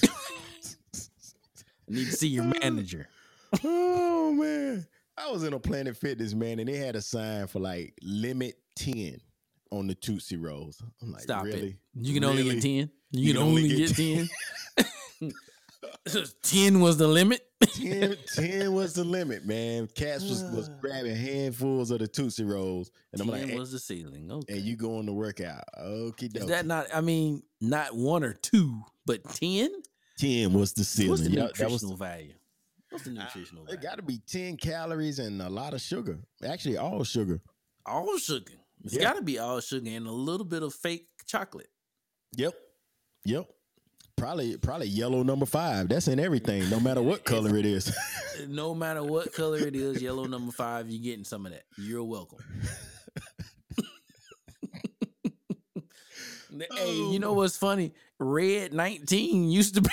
[1.88, 3.08] need to see your manager.
[3.62, 4.86] Oh man.
[5.18, 8.54] I was in a Planet Fitness, man, and they had a sign for like limit
[8.76, 9.20] 10
[9.72, 10.82] on the Tootsie Rolls.
[11.00, 11.70] I'm like, Stop really?
[11.70, 11.76] it.
[11.94, 12.70] You can only get 10.
[12.70, 14.28] You, You can only only get get
[15.18, 15.32] 10.
[16.42, 17.40] 10 was the limit.
[17.74, 19.88] 10, 10 was the limit, man.
[19.94, 22.90] Cats was, was grabbing handfuls of the Tootsie Rolls.
[23.12, 24.30] And I'm 10 like, was the ceiling.
[24.30, 24.54] Okay.
[24.54, 25.64] and you going to work out.
[25.80, 29.70] Okay, Is that not, I mean, not one or two, but 10?
[30.18, 31.10] 10 was the ceiling.
[31.10, 32.34] What's the Yeah, nutritional value?
[32.90, 33.80] What's the ah, nutritional It value?
[33.82, 36.18] got to be 10 calories and a lot of sugar.
[36.44, 37.40] Actually, all sugar.
[37.86, 38.52] all sugar.
[38.84, 39.02] It's Yeah.
[39.02, 41.68] got to be all sugar and a little bit of fake chocolate.
[42.36, 42.54] Yep.
[43.24, 43.48] Yep.
[44.16, 45.88] Probably probably yellow number five.
[45.88, 47.94] That's in everything, no matter what color it is.
[48.48, 51.62] No matter what color it is, yellow number five, you're getting some of that.
[51.76, 52.38] You're welcome.
[56.74, 57.34] hey, you know oh.
[57.34, 57.92] what's funny?
[58.18, 59.90] Red 19 used to be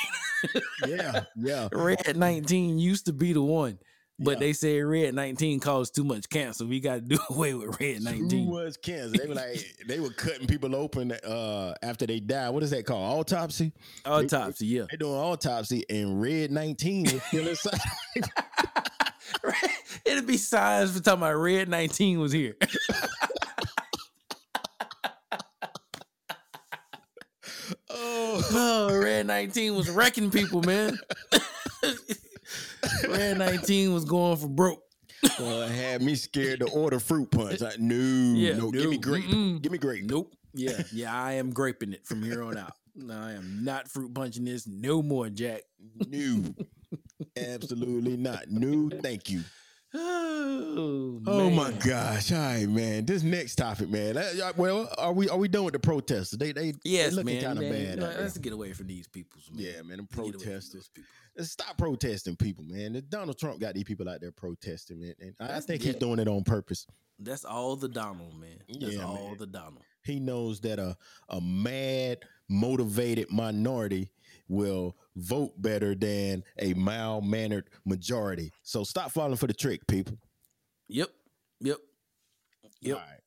[0.87, 1.67] yeah, yeah.
[1.71, 3.77] Red 19 used to be the one.
[4.21, 4.39] But Yeah.
[4.39, 6.65] they said Red 19 caused too much cancer.
[6.65, 8.47] We got to do away with Red Who 19.
[8.47, 9.17] was cancer?
[9.17, 12.49] They were like they were cutting people open uh after they died.
[12.49, 13.19] What is that called?
[13.19, 13.71] Autopsy?
[14.05, 14.85] Autopsy, yeah.
[14.89, 17.79] they're doing autopsy and red 19 is still inside.
[20.05, 22.55] It'd be signs for talking about Red 19 was here.
[27.89, 30.97] oh, Oh, Red 19 was wrecking people, man.
[33.07, 34.83] Red 19 was going for broke.
[35.39, 37.59] uh, had me scared to order fruit punch.
[37.61, 39.25] Like, no, Yeah, no, give me grape.
[39.25, 39.61] mm-mm.
[39.61, 40.05] Give me grape.
[40.05, 40.33] Nope.
[40.53, 42.73] Yeah, yeah, I am graping it from here on out.
[42.95, 45.61] No, I am not fruit punching this no more, Jack.
[46.07, 46.43] No.
[47.37, 48.49] Absolutely not.
[48.49, 49.41] No, thank you.
[49.93, 52.31] Oh, Oh my gosh!
[52.31, 53.05] All right, man.
[53.05, 54.17] This next topic, man.
[54.17, 56.37] Uh, Well, are we are we done with the protesters?
[56.37, 57.99] They they Yes, they looking kind of bad.
[57.99, 59.39] let's get away from these people.
[59.51, 59.63] Man.
[59.65, 59.97] Yeah, man.
[59.97, 60.89] Them Get away from protesters.
[61.35, 63.01] Let's Stop protesting people, man.
[63.09, 65.13] Donald Trump got these people out there protesting, man.
[65.19, 66.85] And I think he's doing it on purpose.
[67.17, 68.59] That's all the Donald, man.
[68.79, 69.37] That's Yeah, all man.
[69.37, 69.83] the Donald.
[70.03, 70.95] He knows that a
[71.29, 74.09] a mad, motivated minority
[74.49, 78.51] will vote better than a mild mannered majority.
[78.63, 80.17] So stop falling for the trick, people.
[80.89, 81.09] Yep.
[81.61, 81.77] Yep.
[82.81, 82.95] Yep.
[82.95, 83.19] All right.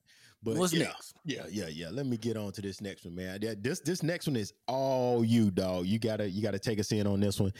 [0.42, 1.14] But What's yeah, next?
[1.24, 1.88] Yeah, yeah, yeah.
[1.90, 3.38] Let me get on to this next one, man.
[3.60, 5.86] This this next one is all you, dog.
[5.86, 7.52] You gotta you gotta take us in on this one.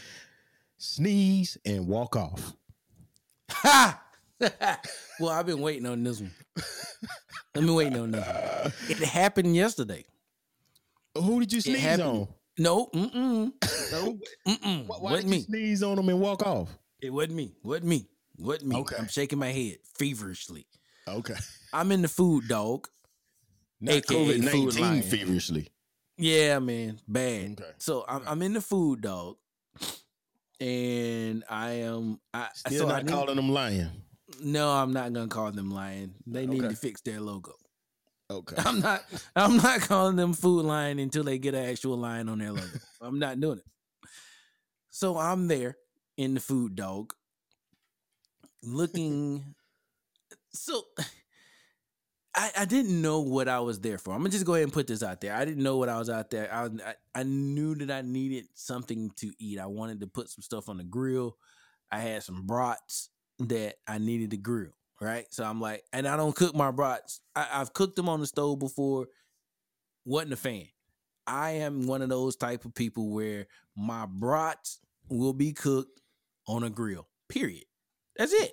[0.78, 2.54] Sneeze and walk off.
[3.50, 4.02] Ha!
[5.20, 6.32] well, I've been waiting on this one.
[7.54, 8.72] Let me wait on this one.
[8.88, 10.04] It happened yesterday.
[11.16, 12.26] Who did you sneeze on?
[12.58, 13.52] No, mm-mm.
[13.92, 14.86] No, mm-mm.
[14.86, 15.40] Why, why wasn't did you me.
[15.40, 16.68] sneeze on them and walk off?
[17.00, 17.54] It wasn't me.
[17.62, 18.08] Wasn't me.
[18.38, 18.76] Wasn't me.
[18.76, 18.96] Okay.
[18.98, 20.66] I'm shaking my head feverishly.
[21.08, 21.34] Okay.
[21.72, 22.88] I'm in the food, dog.
[23.80, 25.68] Not AKA COVID food nineteen feverishly.
[26.18, 27.52] Yeah, man, bad.
[27.60, 27.70] Okay.
[27.78, 29.36] So I'm, I'm in the food, dog,
[30.60, 32.20] and I am.
[32.32, 33.90] I Still so I not need- calling them lying.
[34.42, 36.14] No, I'm not gonna call them lying.
[36.26, 36.74] They need Okay.
[36.74, 37.54] to fix their logo.
[38.32, 38.56] Okay.
[38.58, 39.04] I'm not.
[39.36, 42.78] I'm not calling them food line until they get an actual line on their logo.
[43.02, 43.64] I'm not doing it.
[44.90, 45.76] So I'm there
[46.16, 47.12] in the food dog,
[48.62, 49.54] looking.
[50.52, 50.82] So
[52.34, 54.12] I, I didn't know what I was there for.
[54.12, 55.34] I'm gonna just go ahead and put this out there.
[55.34, 56.52] I didn't know what I was out there.
[56.52, 59.58] I, I I knew that I needed something to eat.
[59.58, 61.36] I wanted to put some stuff on the grill.
[61.90, 64.72] I had some brats that I needed to grill.
[65.02, 67.20] Right, so I'm like, and I don't cook my brats.
[67.34, 69.08] I, I've cooked them on the stove before.
[70.04, 70.66] wasn't a fan.
[71.26, 73.46] I am one of those type of people where
[73.76, 74.78] my brats
[75.08, 76.00] will be cooked
[76.46, 77.08] on a grill.
[77.28, 77.64] Period.
[78.16, 78.52] That's it.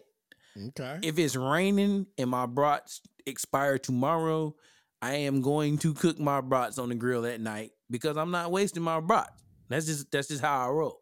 [0.69, 0.99] Okay.
[1.03, 4.55] If it's raining and my brats expire tomorrow,
[5.01, 8.51] I am going to cook my brats on the grill at night because I'm not
[8.51, 9.31] wasting my brats.
[9.69, 11.01] That's just that's just how I roll.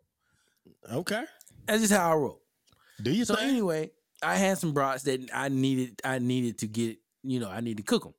[0.91, 1.23] Okay.
[1.65, 2.41] That's just how I roll.
[3.01, 3.49] Do you So think?
[3.49, 3.91] anyway,
[4.23, 6.01] I had some brats that I needed.
[6.03, 6.97] I needed to get.
[7.23, 8.13] You know, I need to cook them.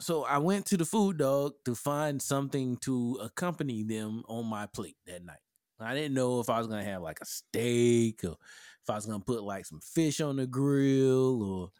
[0.00, 4.66] so I went to the food dog to find something to accompany them on my
[4.66, 5.38] plate that night.
[5.80, 8.36] I didn't know if I was gonna have like a steak or
[8.82, 11.70] if I was gonna put like some fish on the grill or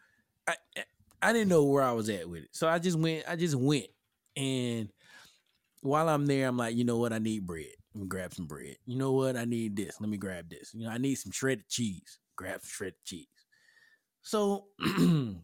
[0.47, 0.55] I
[1.21, 2.49] I didn't know where I was at with it.
[2.53, 3.87] So I just went, I just went.
[4.35, 4.89] And
[5.81, 7.13] while I'm there, I'm like, you know what?
[7.13, 7.65] I need bread.
[7.95, 8.77] Let me grab some bread.
[8.85, 9.35] You know what?
[9.35, 9.99] I need this.
[9.99, 10.73] Let me grab this.
[10.75, 12.19] You know, I need some shredded cheese.
[12.37, 13.27] Grab some shredded cheese.
[14.21, 14.67] So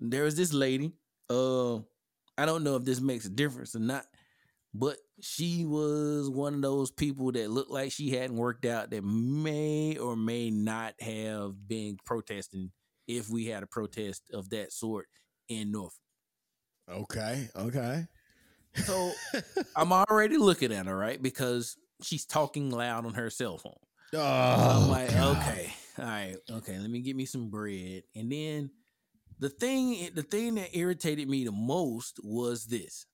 [0.00, 0.92] there was this lady.
[1.28, 1.76] Uh,
[2.36, 4.06] I don't know if this makes a difference or not,
[4.74, 9.04] but she was one of those people that looked like she hadn't worked out that
[9.04, 12.72] may or may not have been protesting
[13.06, 15.06] if we had a protest of that sort
[15.48, 15.98] in Norfolk.
[16.88, 18.06] Okay, okay.
[18.84, 19.12] So
[19.76, 21.20] I'm already looking at her, right?
[21.20, 23.74] Because she's talking loud on her cell phone.
[24.14, 25.36] Oh, So I'm like, God.
[25.36, 28.02] okay, all right, okay, let me get me some bread.
[28.14, 28.70] And then
[29.38, 33.06] the thing, the thing that irritated me the most was this.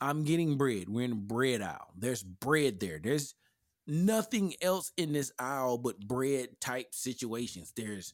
[0.00, 0.88] I'm getting bread.
[0.88, 1.92] We're in the bread aisle.
[1.96, 3.00] There's bread there.
[3.02, 3.34] There's
[3.86, 7.72] nothing else in this aisle but bread type situations.
[7.76, 8.12] There's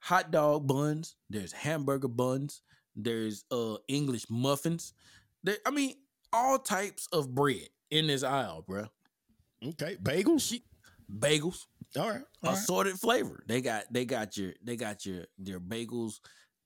[0.00, 2.62] hot dog buns, there's hamburger buns,
[2.94, 4.92] there's uh English muffins.
[5.42, 5.94] There, I mean,
[6.32, 8.88] all types of bread in this aisle, bruh.
[9.64, 10.48] Okay, bagels.
[10.48, 10.62] She
[11.10, 12.58] bagels, All right, all right.
[12.58, 13.42] assorted flavor.
[13.46, 16.20] They got they got your they got your their bagels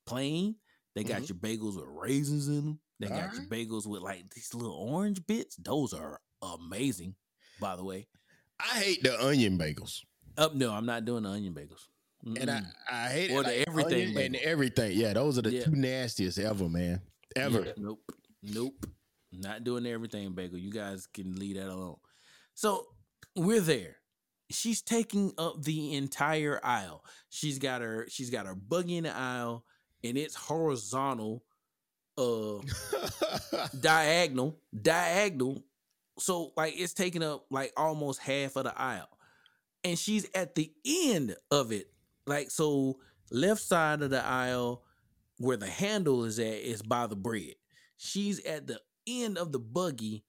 [0.07, 0.57] plain.
[0.95, 1.29] They got Mhm.
[1.31, 2.81] your bagels with raisins in them.
[3.01, 3.35] They got Alright.
[3.35, 5.57] your bagels with like these little orange bits.
[5.57, 7.15] Those are amazing,
[7.61, 8.09] by the way.
[8.61, 10.01] I hate the onion bagels,
[10.37, 11.87] Up, no, I'm not doing the onion bagels.
[12.25, 12.73] and I Mm-mm.
[12.91, 13.45] I hate Or it.
[13.45, 14.97] the like everything and everything.
[14.99, 15.65] Yeah, those are the Yeah.
[15.65, 17.01] two nastiest ever, man.
[17.35, 17.65] Ever.
[17.67, 18.05] Yeah, nope.
[18.43, 18.87] Nope.
[19.33, 20.59] Not doing everything bagel.
[20.59, 21.97] You guys can leave that alone.
[22.55, 22.87] So
[23.35, 23.97] we're there.
[24.53, 27.05] She's taking up the entire aisle.
[27.31, 29.65] She's got her she's got her buggy in the aisle
[30.05, 31.45] and it's horizontal
[32.19, 32.59] uh
[33.81, 35.65] diagonal diagonal.
[36.19, 39.09] So like it's taking up like almost half of the aisle.
[39.85, 41.91] And she's at the end of it.
[42.27, 42.99] Like so
[43.31, 44.83] left side of the aisle
[45.39, 47.55] where the handle is at is by the bread.
[47.97, 50.25] She's at the end of the buggy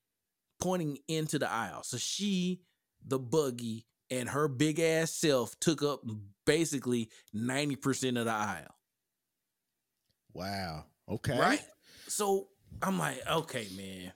[0.59, 1.83] pointing into the aisle.
[1.83, 2.61] So she
[3.05, 3.85] the buggy
[4.19, 6.01] and her big ass self took up
[6.45, 8.75] basically 90% of the aisle
[10.33, 10.85] wow.
[11.09, 11.37] Okay.
[11.37, 11.61] Right.
[12.07, 12.47] So
[12.81, 14.13] I'm like, okay, man.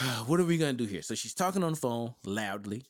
[0.26, 1.02] What are we gonna do here?
[1.02, 2.86] So she's talking on the phone loudly.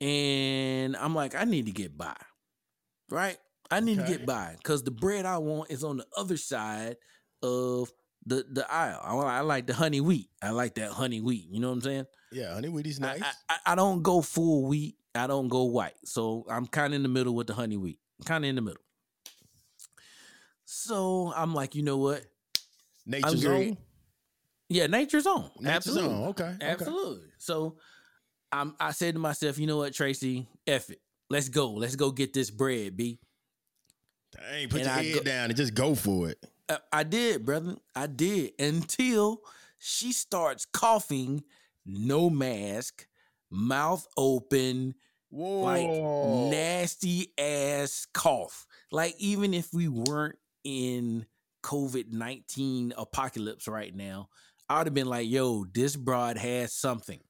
[0.00, 2.16] And I'm like, I need to get by.
[3.10, 3.36] Right?
[3.70, 4.56] I need to get by.
[4.62, 6.96] Cause the bread I want is on the other side
[7.42, 7.92] of
[8.28, 9.00] the, the aisle.
[9.02, 10.28] I, I like the honey wheat.
[10.42, 11.46] I like that honey wheat.
[11.50, 12.06] You know what I'm saying?
[12.32, 13.22] Yeah, honey wheaties I- nice.
[13.22, 14.96] I, I, I don't go full wheat.
[15.14, 15.94] I don't go white.
[16.04, 17.98] So I'm kind of in the middle with the honey wheat.
[18.24, 18.82] Kind of in the middle.
[20.64, 22.24] So I'm like, you know what?
[23.06, 23.76] Nature's own.
[24.68, 25.50] Yeah, nature's on.
[25.60, 26.14] Nature's Absolutely.
[26.14, 26.24] own.
[26.28, 26.44] Okay.
[26.56, 26.66] okay.
[26.66, 27.28] Absolutely.
[27.38, 27.76] So
[28.52, 30.46] I'm I said to myself, you know what, Tracy?
[30.66, 31.00] F it.
[31.30, 31.72] Let's go.
[31.72, 33.18] Let's go get this bread, B.
[34.32, 36.44] Dang, put And your I head go- down and just go for it.
[36.68, 37.76] I, I did, brother.
[37.94, 39.40] I did until
[39.78, 41.44] she starts coughing,
[41.86, 43.06] no mask,
[43.50, 44.94] mouth open,
[45.30, 45.60] Whoa.
[45.62, 48.66] like nasty ass cough.
[48.90, 51.26] Like even if we weren't in
[51.62, 54.28] COVID nineteen apocalypse right now,
[54.68, 57.20] I would have been like, "Yo, this broad has something."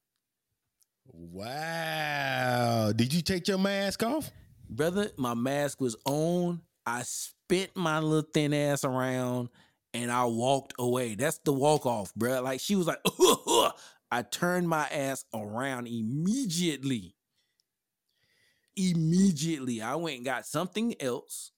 [1.11, 2.91] Wow.
[2.95, 4.31] Did you take your mask off?
[4.69, 6.61] brother, my mask was on.
[6.89, 9.49] I spit my little thin ass around
[9.93, 11.15] and I walked away.
[11.15, 12.41] That's the walk off, bro.
[12.41, 12.99] Like she was like,
[14.11, 17.15] I turned my ass around immediately.
[18.75, 19.81] Immediately.
[19.81, 21.51] I went and got something else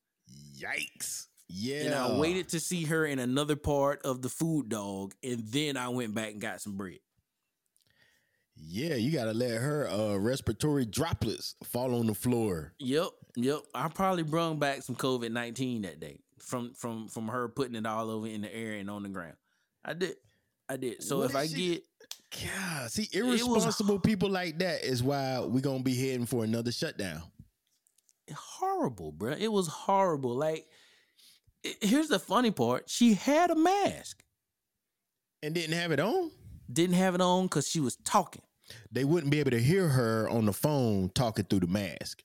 [0.57, 1.27] Yikes.
[1.47, 1.84] Yeah.
[1.84, 5.13] and I waited to see her in another part of the food dog.
[5.23, 6.99] And then I went back and got some bread.
[8.55, 12.73] Yeah, you gotta let her uh respiratory droplets fall on the floor.
[12.79, 13.59] Yep, yep.
[13.73, 17.86] I probably brung back some COVID nineteen that day from from from her putting it
[17.86, 19.36] all over in the air and on the ground.
[19.84, 20.15] I did,
[20.69, 21.01] I did.
[21.03, 21.84] So What if I she- get
[22.55, 26.71] God, see, was- irresponsible people like that is why we're gonna be heading for another
[26.71, 27.21] shutdown.
[28.34, 30.34] horrible, bro, it was horrible.
[30.36, 30.65] Like,
[31.65, 34.23] i- here's the funny part: she had a mask,
[35.43, 36.32] And didn't have it on.
[36.71, 38.43] didn't have it on because she was talking,
[38.91, 42.23] They wouldn't be able to hear her on the phone talking through the mask.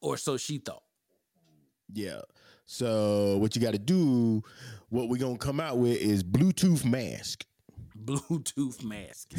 [0.00, 0.82] Or so she thought.
[1.92, 2.20] Yeah.
[2.66, 4.42] So what you got to do,
[4.90, 7.44] what we're gonna come out with is Bluetooth mask.
[8.04, 9.32] Bluetooth mask.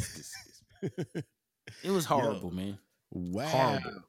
[0.82, 2.78] it was horrible, man.
[3.10, 3.46] Wow.
[3.46, 4.02] Horrible.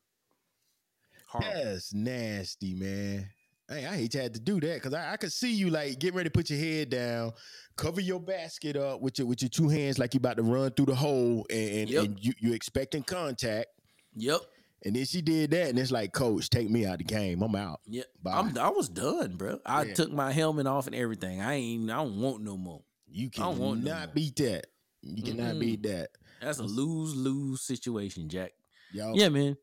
[1.28, 1.64] Horrible.
[1.64, 3.30] That's nasty, man.
[3.70, 5.98] Hey, I hate you had to do that because I, I could see you like
[5.98, 7.32] getting ready to put your head down,
[7.78, 10.72] cover your basket up with your with your two hands like you're about to run
[10.72, 12.04] through the hole, and, and, Yep.
[12.04, 13.68] and you you expecting contact.
[14.16, 14.42] Yep.
[14.86, 17.42] And then she did that, and it's like, Coach, take me out of the game.
[17.42, 17.80] I'm out.
[18.22, 18.32] Bye.
[18.34, 19.60] I'm I was done, bro.
[19.66, 19.94] I Yeah.
[19.94, 21.42] took my helmet off and everything.
[21.42, 22.84] I ain't I don't want no more.
[23.08, 24.68] You want no beat that.
[25.02, 25.60] You cannot Mm-mm.
[25.60, 26.10] beat that.
[26.42, 28.52] That's a lose lose situation, Jack.
[28.92, 29.56] Yo, Yeah, man.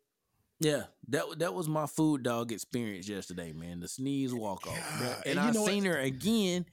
[0.61, 3.81] Yeah, that that was my food dog experience yesterday, man.
[3.81, 5.93] The sneeze walk off, and and I seen what?
[5.95, 6.67] her again,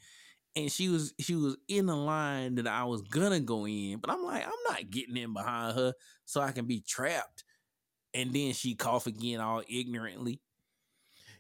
[0.58, 4.10] and she was she was in the line that I was gonna go in, but
[4.10, 5.94] I'm like, I'm not getting in behind her
[6.26, 7.46] so I can be trapped.
[8.14, 10.42] And then she cough again, all ignorantly.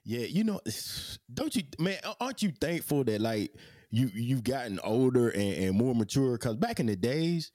[0.03, 0.61] Yeah, you know,
[1.33, 1.97] don't you, man?
[2.19, 3.53] Aren't you thankful that like
[3.91, 6.33] you you've gotten older and, and more mature?
[6.33, 7.51] Because back in the days,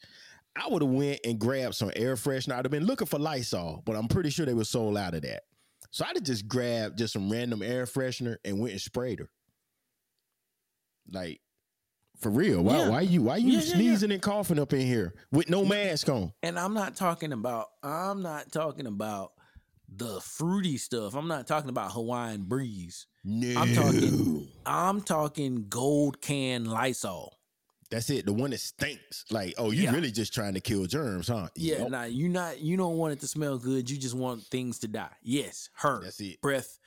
[0.54, 2.54] I would have went and grabbed some air freshener.
[2.54, 5.22] I'd have been looking for Lysol, but I'm pretty sure they were sold out of
[5.22, 5.44] that.
[5.90, 9.30] So I'd have just grabbed just some random air freshener and went and sprayed her.
[11.10, 11.40] Like
[12.22, 12.88] for real, why Yeah.
[12.88, 13.74] why you why you Yeah, yeah, yeah.
[13.74, 16.32] sneezing and coughing up in here with no mask on?
[16.42, 19.32] And I'm not talking about I'm not talking about
[19.94, 21.14] the fruity stuff.
[21.14, 23.06] I'm not talking about Hawaiian breeze.
[23.24, 27.38] No, I'm talking- I'm talking gold can Lysol.
[27.90, 28.24] That's it.
[28.24, 29.26] The one that stinks.
[29.30, 29.92] Like, oh, you Yeah.
[29.92, 31.50] really just trying to kill germs, huh?
[31.56, 31.90] Yeah, Yup.
[31.90, 33.90] nah, you not you don't want it to smell good.
[33.90, 35.14] You just want things to die.
[35.22, 36.40] Yes, her That's it.
[36.40, 36.78] breath,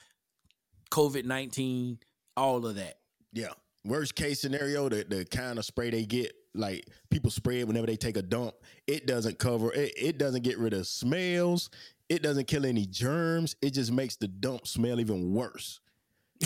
[0.91, 1.99] COVID nineteen,
[2.35, 2.99] all of that.
[3.33, 3.53] Yeah.
[3.85, 7.85] Worst case scenario, the, the kind of spray they get, like people spray it whenever
[7.85, 8.55] they take a dump,
[8.87, 11.69] it doesn't cover it, it doesn't get rid of smells,
[12.09, 15.79] it doesn't kill any germs, it just makes the dump smell even worse.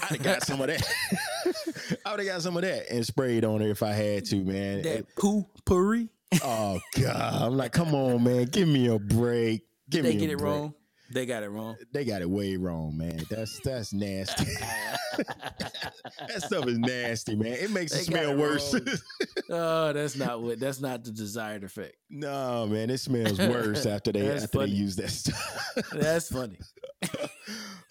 [0.03, 0.83] I'd have got some of that.
[2.05, 4.35] I would have got some of that and sprayed on her if I had to,
[4.37, 4.81] man.
[4.83, 6.09] That poo puree.
[6.43, 7.41] oh God.
[7.41, 8.45] I'm like, come on, man.
[8.45, 9.63] Give me a break.
[9.89, 10.51] Give they me a get it break.
[10.51, 10.73] wrong.
[11.12, 11.76] They got it wrong.
[11.91, 13.20] They got it way wrong, man.
[13.30, 14.45] That's that's nasty.
[15.18, 17.53] that stuff is nasty, man.
[17.53, 18.76] It makes it They got smell it worse.
[19.49, 20.60] oh, that's not what.
[20.60, 21.95] That's not the desired effect.
[22.10, 24.72] no, man, it smells worse after they after funny.
[24.72, 25.68] they use that stuff.
[25.93, 26.60] That's funny.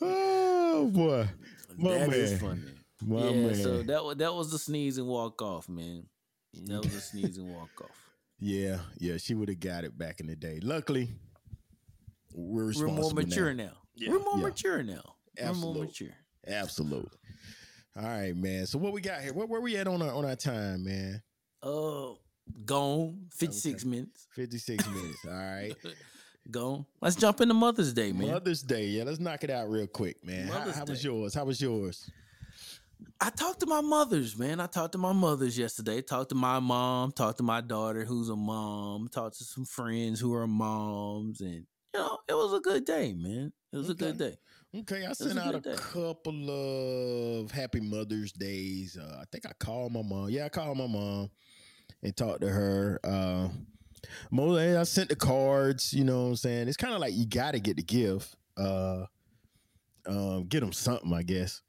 [0.00, 1.28] oh boy,
[1.76, 2.40] My That is man.
[2.40, 2.62] funny.
[3.04, 3.46] my yeah.
[3.46, 3.54] man.
[3.56, 6.04] So that was that was the sneeze and walk off, man.
[6.64, 7.96] That was the sneeze and walk off.
[8.38, 10.60] yeah, yeah, she would have got it back in the day.
[10.62, 11.10] Luckily,
[12.38, 13.64] we're We're more mature now.
[13.64, 13.72] now.
[13.96, 14.42] Yeah, We're more yeah.
[14.42, 15.02] mature now.
[15.40, 16.14] We're more mature.
[16.46, 17.18] Absolutely.
[17.96, 18.66] All right, man.
[18.66, 19.32] So what we got here?
[19.32, 21.20] Where, where we at on our on our time, man?
[21.62, 22.10] Uh,
[22.64, 23.26] gone.
[23.32, 24.28] Fifty six minutes.
[24.34, 25.18] Fifty six minutes.
[25.26, 25.74] All right.
[26.50, 26.86] Gone.
[27.02, 28.30] Let's jump into Mother's Day, man.
[28.30, 28.86] Mother's Day.
[28.86, 30.46] Yeah, let's knock it out real quick, man.
[30.46, 31.34] How, Mother's how was yours?
[31.34, 32.10] How was yours?
[33.20, 34.58] I talked to my mothers, man.
[34.58, 36.00] I talked to my mothers yesterday.
[36.00, 37.12] Talked to my mom.
[37.12, 39.08] Talked to my daughter, who's a mom.
[39.08, 41.64] Talked to some friends who are moms, and you
[41.98, 43.52] know, it was a good day, man.
[43.72, 44.36] It was a good day.
[44.76, 45.74] Okay, I sent out a day.
[45.76, 46.50] couple
[47.42, 48.96] of Happy Mother's Days.
[49.00, 50.28] Uh, I think I called my mom.
[50.30, 51.30] Yeah, I called my mom
[52.02, 53.00] and talked to her.
[53.02, 53.48] Uh,
[54.30, 55.92] mostly I sent the cards.
[55.94, 56.68] You know what I'm saying?
[56.68, 58.36] It's kind of like you got to get the gift.
[58.56, 59.04] Uh,
[60.06, 61.62] um, get them something, I guess.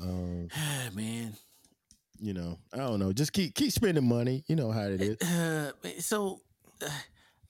[0.00, 0.48] Um,
[0.94, 1.34] man.
[2.20, 3.12] you know, I don't know.
[3.12, 4.44] Just keep keep spending money.
[4.48, 5.16] You know how it is.
[5.22, 6.40] Uh, so
[6.82, 6.88] uh,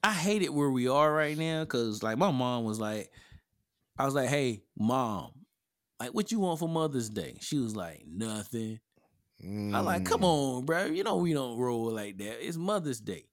[0.03, 3.11] I hate it where we are right now because like my mom was like,
[3.99, 5.32] I was like, hey, mom,
[5.99, 7.36] like what you want for Mother's Day?
[7.40, 8.78] She was like, nothing.
[9.42, 10.24] I like, come Mm.
[10.59, 10.86] on, bro.
[10.86, 12.44] You know we don't roll like that.
[12.46, 13.24] It's Mother's Day.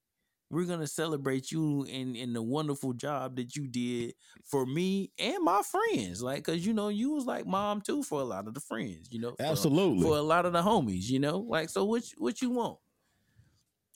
[0.52, 4.14] We're gonna celebrate you in in the wonderful job that you did
[4.44, 6.22] for me and my friends.
[6.22, 9.08] Like, cause you know you was like mom too for a lot of the friends.
[9.12, 10.04] You know, for- Absolutely.
[10.04, 11.10] for a lot of the homies.
[11.10, 12.78] You know, like so what what you want?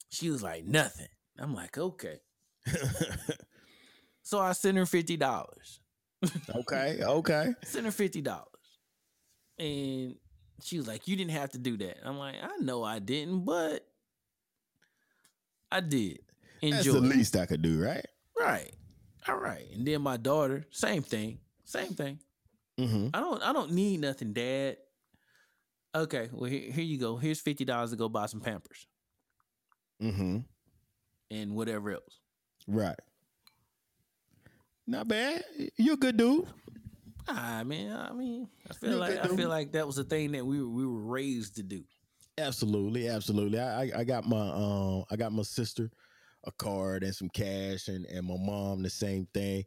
[0.09, 1.07] She was like nothing.
[1.37, 2.17] I'm like okay.
[4.21, 5.79] So I sent her fifty dollars.
[6.55, 6.99] okay.
[7.01, 7.53] Okay.
[7.63, 8.45] Sent her fifty dollars,
[9.57, 10.15] and
[10.61, 13.45] she was like, "You didn't have to do that." I'm like, "I know I didn't,
[13.45, 13.85] but
[15.71, 16.19] I did."
[16.61, 18.05] That's the least I could do, right?
[18.37, 18.71] Right.
[19.27, 19.65] All right.
[19.73, 21.39] And then my daughter, same thing.
[21.63, 22.19] Same thing.
[22.79, 23.07] Mm-hmm.
[23.13, 24.77] I don't I don't need nothing, Dad.
[25.95, 27.15] Okay, well here, here you go.
[27.17, 28.85] Here's fifty dollars to go buy some Pampers
[30.03, 30.37] Mm-hmm.
[31.31, 32.19] and whatever else.
[32.69, 32.99] Right.
[34.85, 35.43] Not bad.
[35.75, 36.47] You're a good dude.
[37.27, 40.31] Ah man, I mean, I You feel like I feel like that was a thing
[40.31, 41.83] that we were, we were raised to do.
[42.37, 43.59] Absolutely, absolutely.
[43.59, 45.89] I, I I got my um I got my sister
[46.45, 49.63] a card and some cash and and my mom the same thing.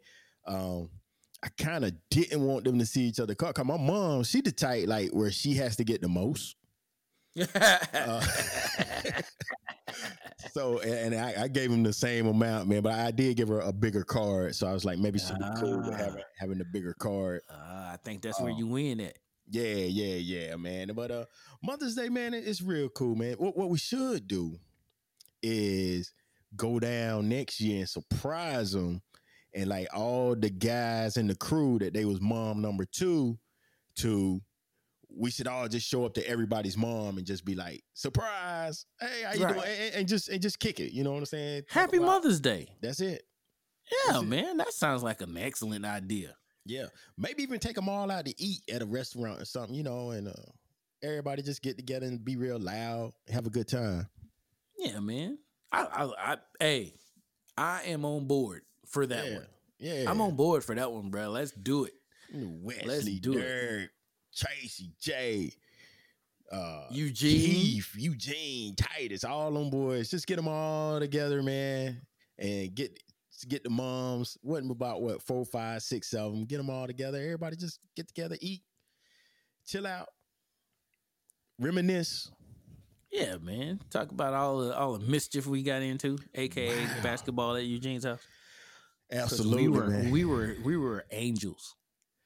[0.47, 0.89] Um
[1.43, 4.53] I kind of didn't want them to see each other cause my mom, she the
[4.53, 6.57] type like where she has to get the most.
[7.55, 8.21] Uh,
[10.53, 13.49] so and, and I, I gave him the same amount, man, but I did give
[13.49, 14.55] her a bigger card.
[14.55, 15.97] So I was like, maybe she'd be cool with Ah.
[15.97, 17.41] having having the bigger card.
[17.51, 18.57] Ah, I think that's where Oh.
[18.59, 19.19] you win at.
[19.49, 20.93] Yeah, yeah, yeah, man.
[20.95, 21.25] But uh
[21.63, 23.35] Mother's Day, man, it's real cool, man.
[23.35, 24.59] What what we should do
[25.43, 26.13] is
[26.57, 29.03] go down next year and surprise them
[29.55, 33.39] and like all the guys in the crew that they was mom number two
[33.97, 34.41] to
[35.17, 39.23] we should all just show up to everybody's mom and just be like, surprise, hey,
[39.25, 39.55] how you Right.
[39.55, 39.67] doing?
[39.69, 40.93] And, and just and just kick it.
[40.93, 41.63] You know what I'm saying?
[41.63, 42.69] Talk Happy Mother's Day.
[42.81, 43.23] That's it.
[43.91, 44.27] Yeah, That's it.
[44.27, 46.35] man, that sounds like an excellent idea.
[46.65, 46.87] Yeah,
[47.19, 50.11] maybe even take them all out to eat at a restaurant or something, you know,
[50.11, 50.33] and uh,
[51.03, 54.07] everybody just get together and be real loud, have a good time.
[54.79, 55.39] Yeah, man.
[55.73, 56.95] I, I, I hey,
[57.59, 59.47] I am on board for that yeah, one.
[59.79, 60.05] yeah.
[60.11, 61.29] I'm on board for that one, bro.
[61.31, 61.95] Let's do it.
[62.33, 63.91] Wesley, Let's do it.
[64.35, 65.53] Tracy, Jay,
[66.51, 67.41] uh, Eugene.
[67.41, 70.11] Keith, Eugene, Titus, all them boys.
[70.11, 72.01] Just get them all together, man,
[72.39, 72.99] and get
[73.49, 74.39] get the moms.
[74.43, 76.45] Wasn't about what four, five, six of them.
[76.45, 77.19] Get them all together.
[77.19, 78.63] Everybody just get together, eat,
[79.67, 80.09] chill out,
[81.59, 82.31] reminisce.
[83.11, 83.79] Yeah, man.
[83.91, 87.03] Talk about all the all the mischief we got into, aka Wow.
[87.03, 88.21] basketball at Eugene's house.
[89.11, 90.11] Absolutely, we were man.
[90.11, 91.77] we were we were angels.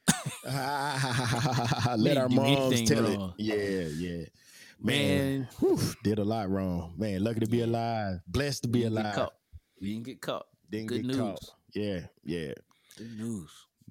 [1.97, 3.35] Let our moms tell wrong.
[3.39, 3.43] it.
[3.43, 4.25] Yeah, yeah.
[4.81, 6.95] Man, Man, whew, did a lot wrong.
[6.97, 8.21] Man, lucky to be alive.
[8.29, 9.15] Blessed to be didn't alive.
[9.15, 9.35] caught.
[9.81, 10.47] We didn't get caught.
[10.71, 11.41] Didn't Good get caught.
[11.75, 12.53] Yeah, yeah.
[12.99, 13.51] Good news.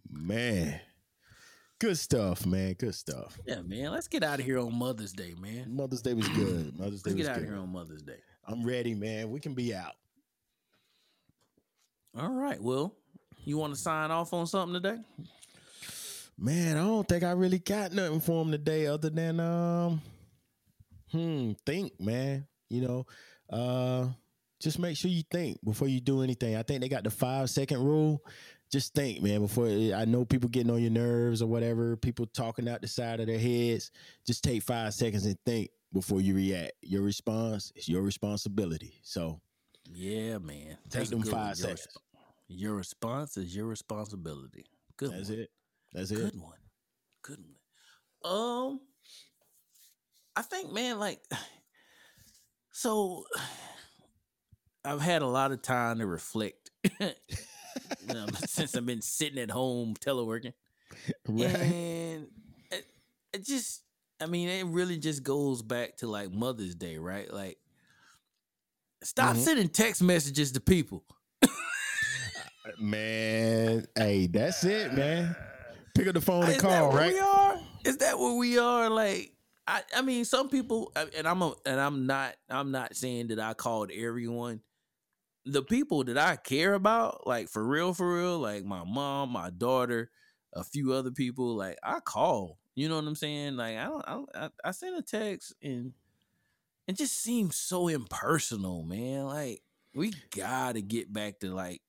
[0.10, 0.80] Man.
[1.80, 2.74] Good stuff, man.
[2.74, 3.38] Good stuff.
[3.46, 3.92] Yeah, man.
[3.92, 5.76] Let's get out of here on Mother's Day, man.
[5.76, 6.74] Mother's Day was good.
[6.80, 8.20] Mother's Day Let's was get out of here on Mother's Day.
[8.48, 9.32] I'm ready, man.
[9.32, 9.94] We can be out.
[12.18, 12.62] All right.
[12.62, 12.94] Well,
[13.44, 15.00] you want to sign off on something today?
[16.38, 20.02] Man, I don't think I really got nothing for him today other than um
[21.12, 22.48] hmm, think, man.
[22.70, 23.06] You know,
[23.50, 24.08] uh
[24.60, 26.56] just make sure you think before you do anything.
[26.56, 28.22] I think they got the five second rule.
[28.72, 32.68] Just think, man, before I know people getting on your nerves or whatever, people talking
[32.68, 33.92] out the side of their heads.
[34.26, 36.74] Just take five seconds and think before you react.
[36.82, 39.00] Your response is your responsibility.
[39.04, 39.40] So
[39.86, 40.78] Yeah, man.
[40.90, 41.48] Take That's them good one.
[41.48, 41.88] five Your seconds.
[41.88, 41.98] resp-
[42.48, 44.66] Your response is your responsibility.
[44.98, 45.40] Good that's one.
[45.40, 45.52] it.
[45.96, 46.18] That's it.
[46.18, 46.58] Good one.
[47.22, 48.32] Good one.
[48.34, 48.80] Um,
[50.36, 51.22] I think, man, like,
[52.72, 53.24] so
[54.86, 56.70] I've had a lot of time to reflect
[57.02, 57.08] um,
[58.46, 60.54] since I've been sitting at home teleworking,
[61.28, 61.50] Right.
[61.56, 62.28] and
[62.72, 62.86] it,
[63.34, 63.82] it just,
[64.22, 67.32] I mean, it really just goes back to like Mother's Day, right?
[67.34, 67.58] Like,
[69.04, 69.40] stop Mhm.
[69.40, 71.04] sending text messages to people.
[72.80, 75.36] Man, hey, that's it, man.
[75.96, 77.14] Pick up the phone and Is that call, where right?
[77.14, 77.60] we are?
[77.86, 78.90] Is that where we are?
[78.90, 79.32] Like,
[79.66, 83.28] I, I mean, some people, uh, and I'm, a, and I'm not, I'm not saying
[83.28, 84.60] that I called everyone.
[85.46, 89.50] The people that I care about, like for real, for real, like my mom, my
[89.52, 90.10] daughter,
[90.54, 92.58] a few other people, like I call.
[92.76, 93.56] You know what I'm saying?
[93.56, 95.94] Like I don't, I, don't, I, I send a text and
[96.88, 99.26] it just seems so impersonal, man.
[99.26, 99.62] Like
[99.94, 101.82] we gotta get back to like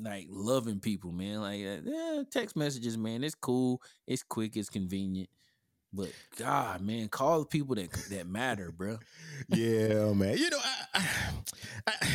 [0.00, 1.40] like loving people, man.
[1.40, 3.24] Like uh, text messages, man.
[3.24, 5.28] It's cool, it's quick, it's convenient.
[5.92, 8.98] But God, man, call the people that that matter, bro.
[9.48, 10.36] yeah, man.
[10.36, 11.08] You know, I, I,
[11.86, 12.08] I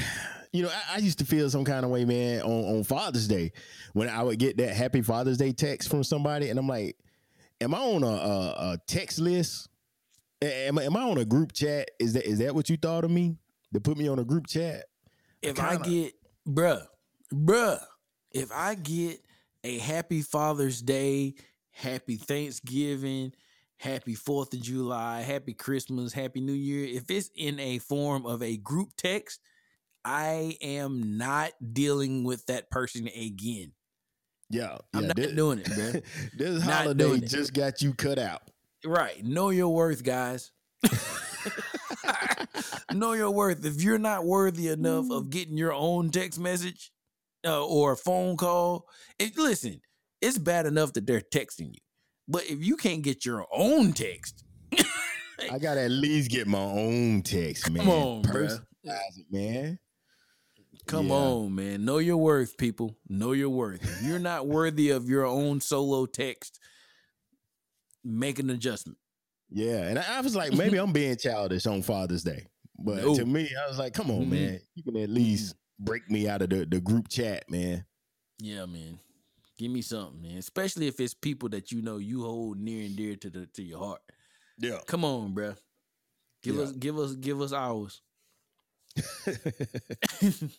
[0.52, 3.28] you know, I, I used to feel some kind of way, man, on, on Father's
[3.28, 3.52] Day
[3.94, 6.98] when I would get that Happy Father's Day text from somebody, and I'm like,
[7.62, 9.68] am I on a, a, a text list?
[10.42, 11.90] Am, I- am I on a group chat?
[12.00, 13.38] Is that is that what you thought of me?
[13.74, 14.86] To put me on a group chat?
[15.42, 16.14] If I kinda- get,
[16.48, 16.86] bruh,
[17.34, 17.80] bruh,
[18.32, 19.20] if I get
[19.64, 21.36] a happy Father's Day,
[21.72, 23.34] happy Thanksgiving,
[23.78, 28.44] happy Fourth of July, happy Christmas, happy New Year, if it's in a form of
[28.44, 29.40] a group text,
[30.06, 33.72] I am not dealing with that person again.
[34.50, 36.04] Yeah, I'm yeah, not this, doing it, bruh.
[36.38, 37.30] this Not holiday doing it.
[37.30, 38.42] just got you cut out.
[38.86, 39.24] Right.
[39.24, 40.52] Know your worth, guys.
[42.94, 43.66] know your worth.
[43.66, 45.30] If you're not worthy enough of mm.
[45.30, 46.92] getting your own text message
[47.46, 48.88] uh, or a phone call,
[49.20, 49.82] it, listen,
[50.22, 51.82] it's bad enough that they're texting you.
[52.28, 54.44] But if you can't get your own text,
[55.52, 57.84] I gotta at least get my own text, man.
[57.86, 58.24] Come on.
[58.24, 59.80] Personalize it, man.
[60.88, 61.14] come Yeah.
[61.14, 61.84] on, man.
[61.86, 62.98] Know your worth, people.
[63.10, 63.84] Know your worth.
[63.84, 66.60] If you're not worthy of your own solo text,
[68.04, 68.98] make an adjustment.
[69.50, 72.48] Yeah, and I, was like, maybe I'm being childish on Father's Day,
[72.80, 73.16] but No.
[73.16, 74.30] to me, I was like, come on, Mhm.
[74.30, 77.86] man, you can at least break me out of the, the group chat, man.
[78.40, 79.00] Yeah, man.
[79.58, 80.38] Give me something, man.
[80.38, 83.64] Especially if it's people that you know you hold near and dear to the to
[83.64, 84.02] your heart.
[84.58, 85.56] Yeah, Come on, bruh.
[86.42, 86.64] Give Yeah.
[86.64, 88.02] us give us give us ours.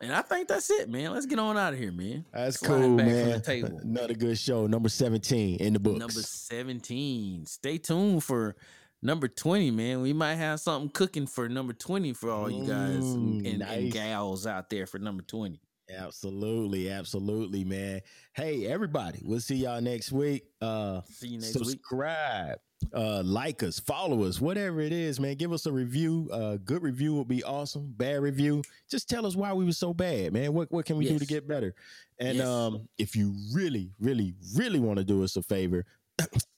[0.00, 1.12] And I think that's it, man.
[1.12, 2.24] Let's get on out of here, man.
[2.32, 3.40] That's Sliding cool, man.
[3.84, 4.66] Another good show.
[4.66, 6.00] Number 17 in the books.
[6.00, 7.46] Number 17.
[7.46, 8.56] Stay tuned for
[9.02, 10.00] number 20, man.
[10.00, 13.62] We might have something cooking for number 20 for all you guys and, Mm, and,
[13.62, 13.92] and nice.
[13.92, 15.60] gals out there for number 20.
[15.94, 18.00] Absolutely, absolutely, man.
[18.34, 20.44] Hey, everybody, we'll see y'all next week.
[20.60, 21.64] Uh See you next week.
[21.68, 22.58] subscribe,
[22.94, 25.34] uh, like us, follow us, whatever it is, man.
[25.36, 26.30] Give us a review.
[26.32, 27.92] Uh, good review would be awesome.
[27.96, 30.54] Bad review, just tell us why we were so bad, man.
[30.54, 31.74] What what can we do to get better?
[32.18, 32.46] And Yes.
[32.48, 35.84] um, if you really, really, really want to do us a favor,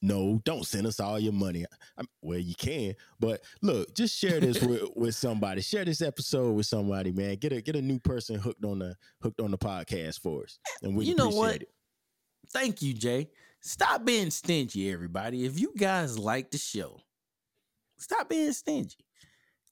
[0.03, 1.65] no, don't send us all your money.
[1.99, 5.63] I, well, you can, but look, just share this with, with somebody.
[5.63, 7.37] Share this episode with somebody, man.
[7.37, 10.59] Get a get a new person hooked on the hooked on the podcast for us,
[10.83, 11.63] and we You know appreciate what?
[11.63, 11.69] it.
[12.53, 13.31] Thank you, Jay.
[13.61, 15.45] Stop being stingy, everybody.
[15.47, 17.01] If you guys like the show,
[17.99, 18.97] stop being stingy.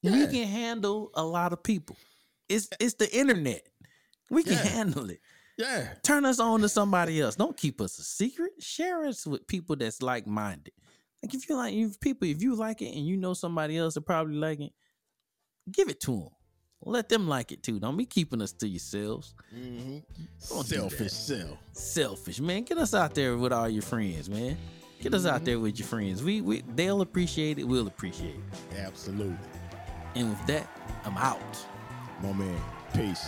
[0.01, 1.95] We can handle a lot of people.
[2.49, 3.67] It's it's the internet.
[4.29, 4.63] We can Yeah.
[4.63, 5.19] handle it.
[5.57, 7.35] Yeah, Turn us on to somebody else.
[7.35, 8.51] Don't keep us a secret.
[8.59, 10.73] Share us with people that's like minded.
[11.21, 13.93] Like if you like if people, if you like it and you know somebody else
[13.93, 14.71] that probably like it,
[15.71, 16.29] give it to them.
[16.85, 17.79] Let them like it too.
[17.79, 19.35] Don't be keeping us to yourselves.
[19.55, 19.99] mm-hmm.
[20.49, 21.57] Don't selfish self.
[21.71, 22.63] selfish, man.
[22.63, 24.57] Get us out there with all your friends, man.
[24.99, 26.23] Get us out there with your friends.
[26.23, 27.63] We we they'll appreciate it.
[27.65, 28.77] We'll appreciate it.
[28.79, 29.37] Absolutely,
[30.15, 30.67] And with that,
[31.05, 31.39] I'm out.
[32.21, 32.61] my man.
[32.93, 33.27] Peace.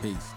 [0.00, 0.30] Peace.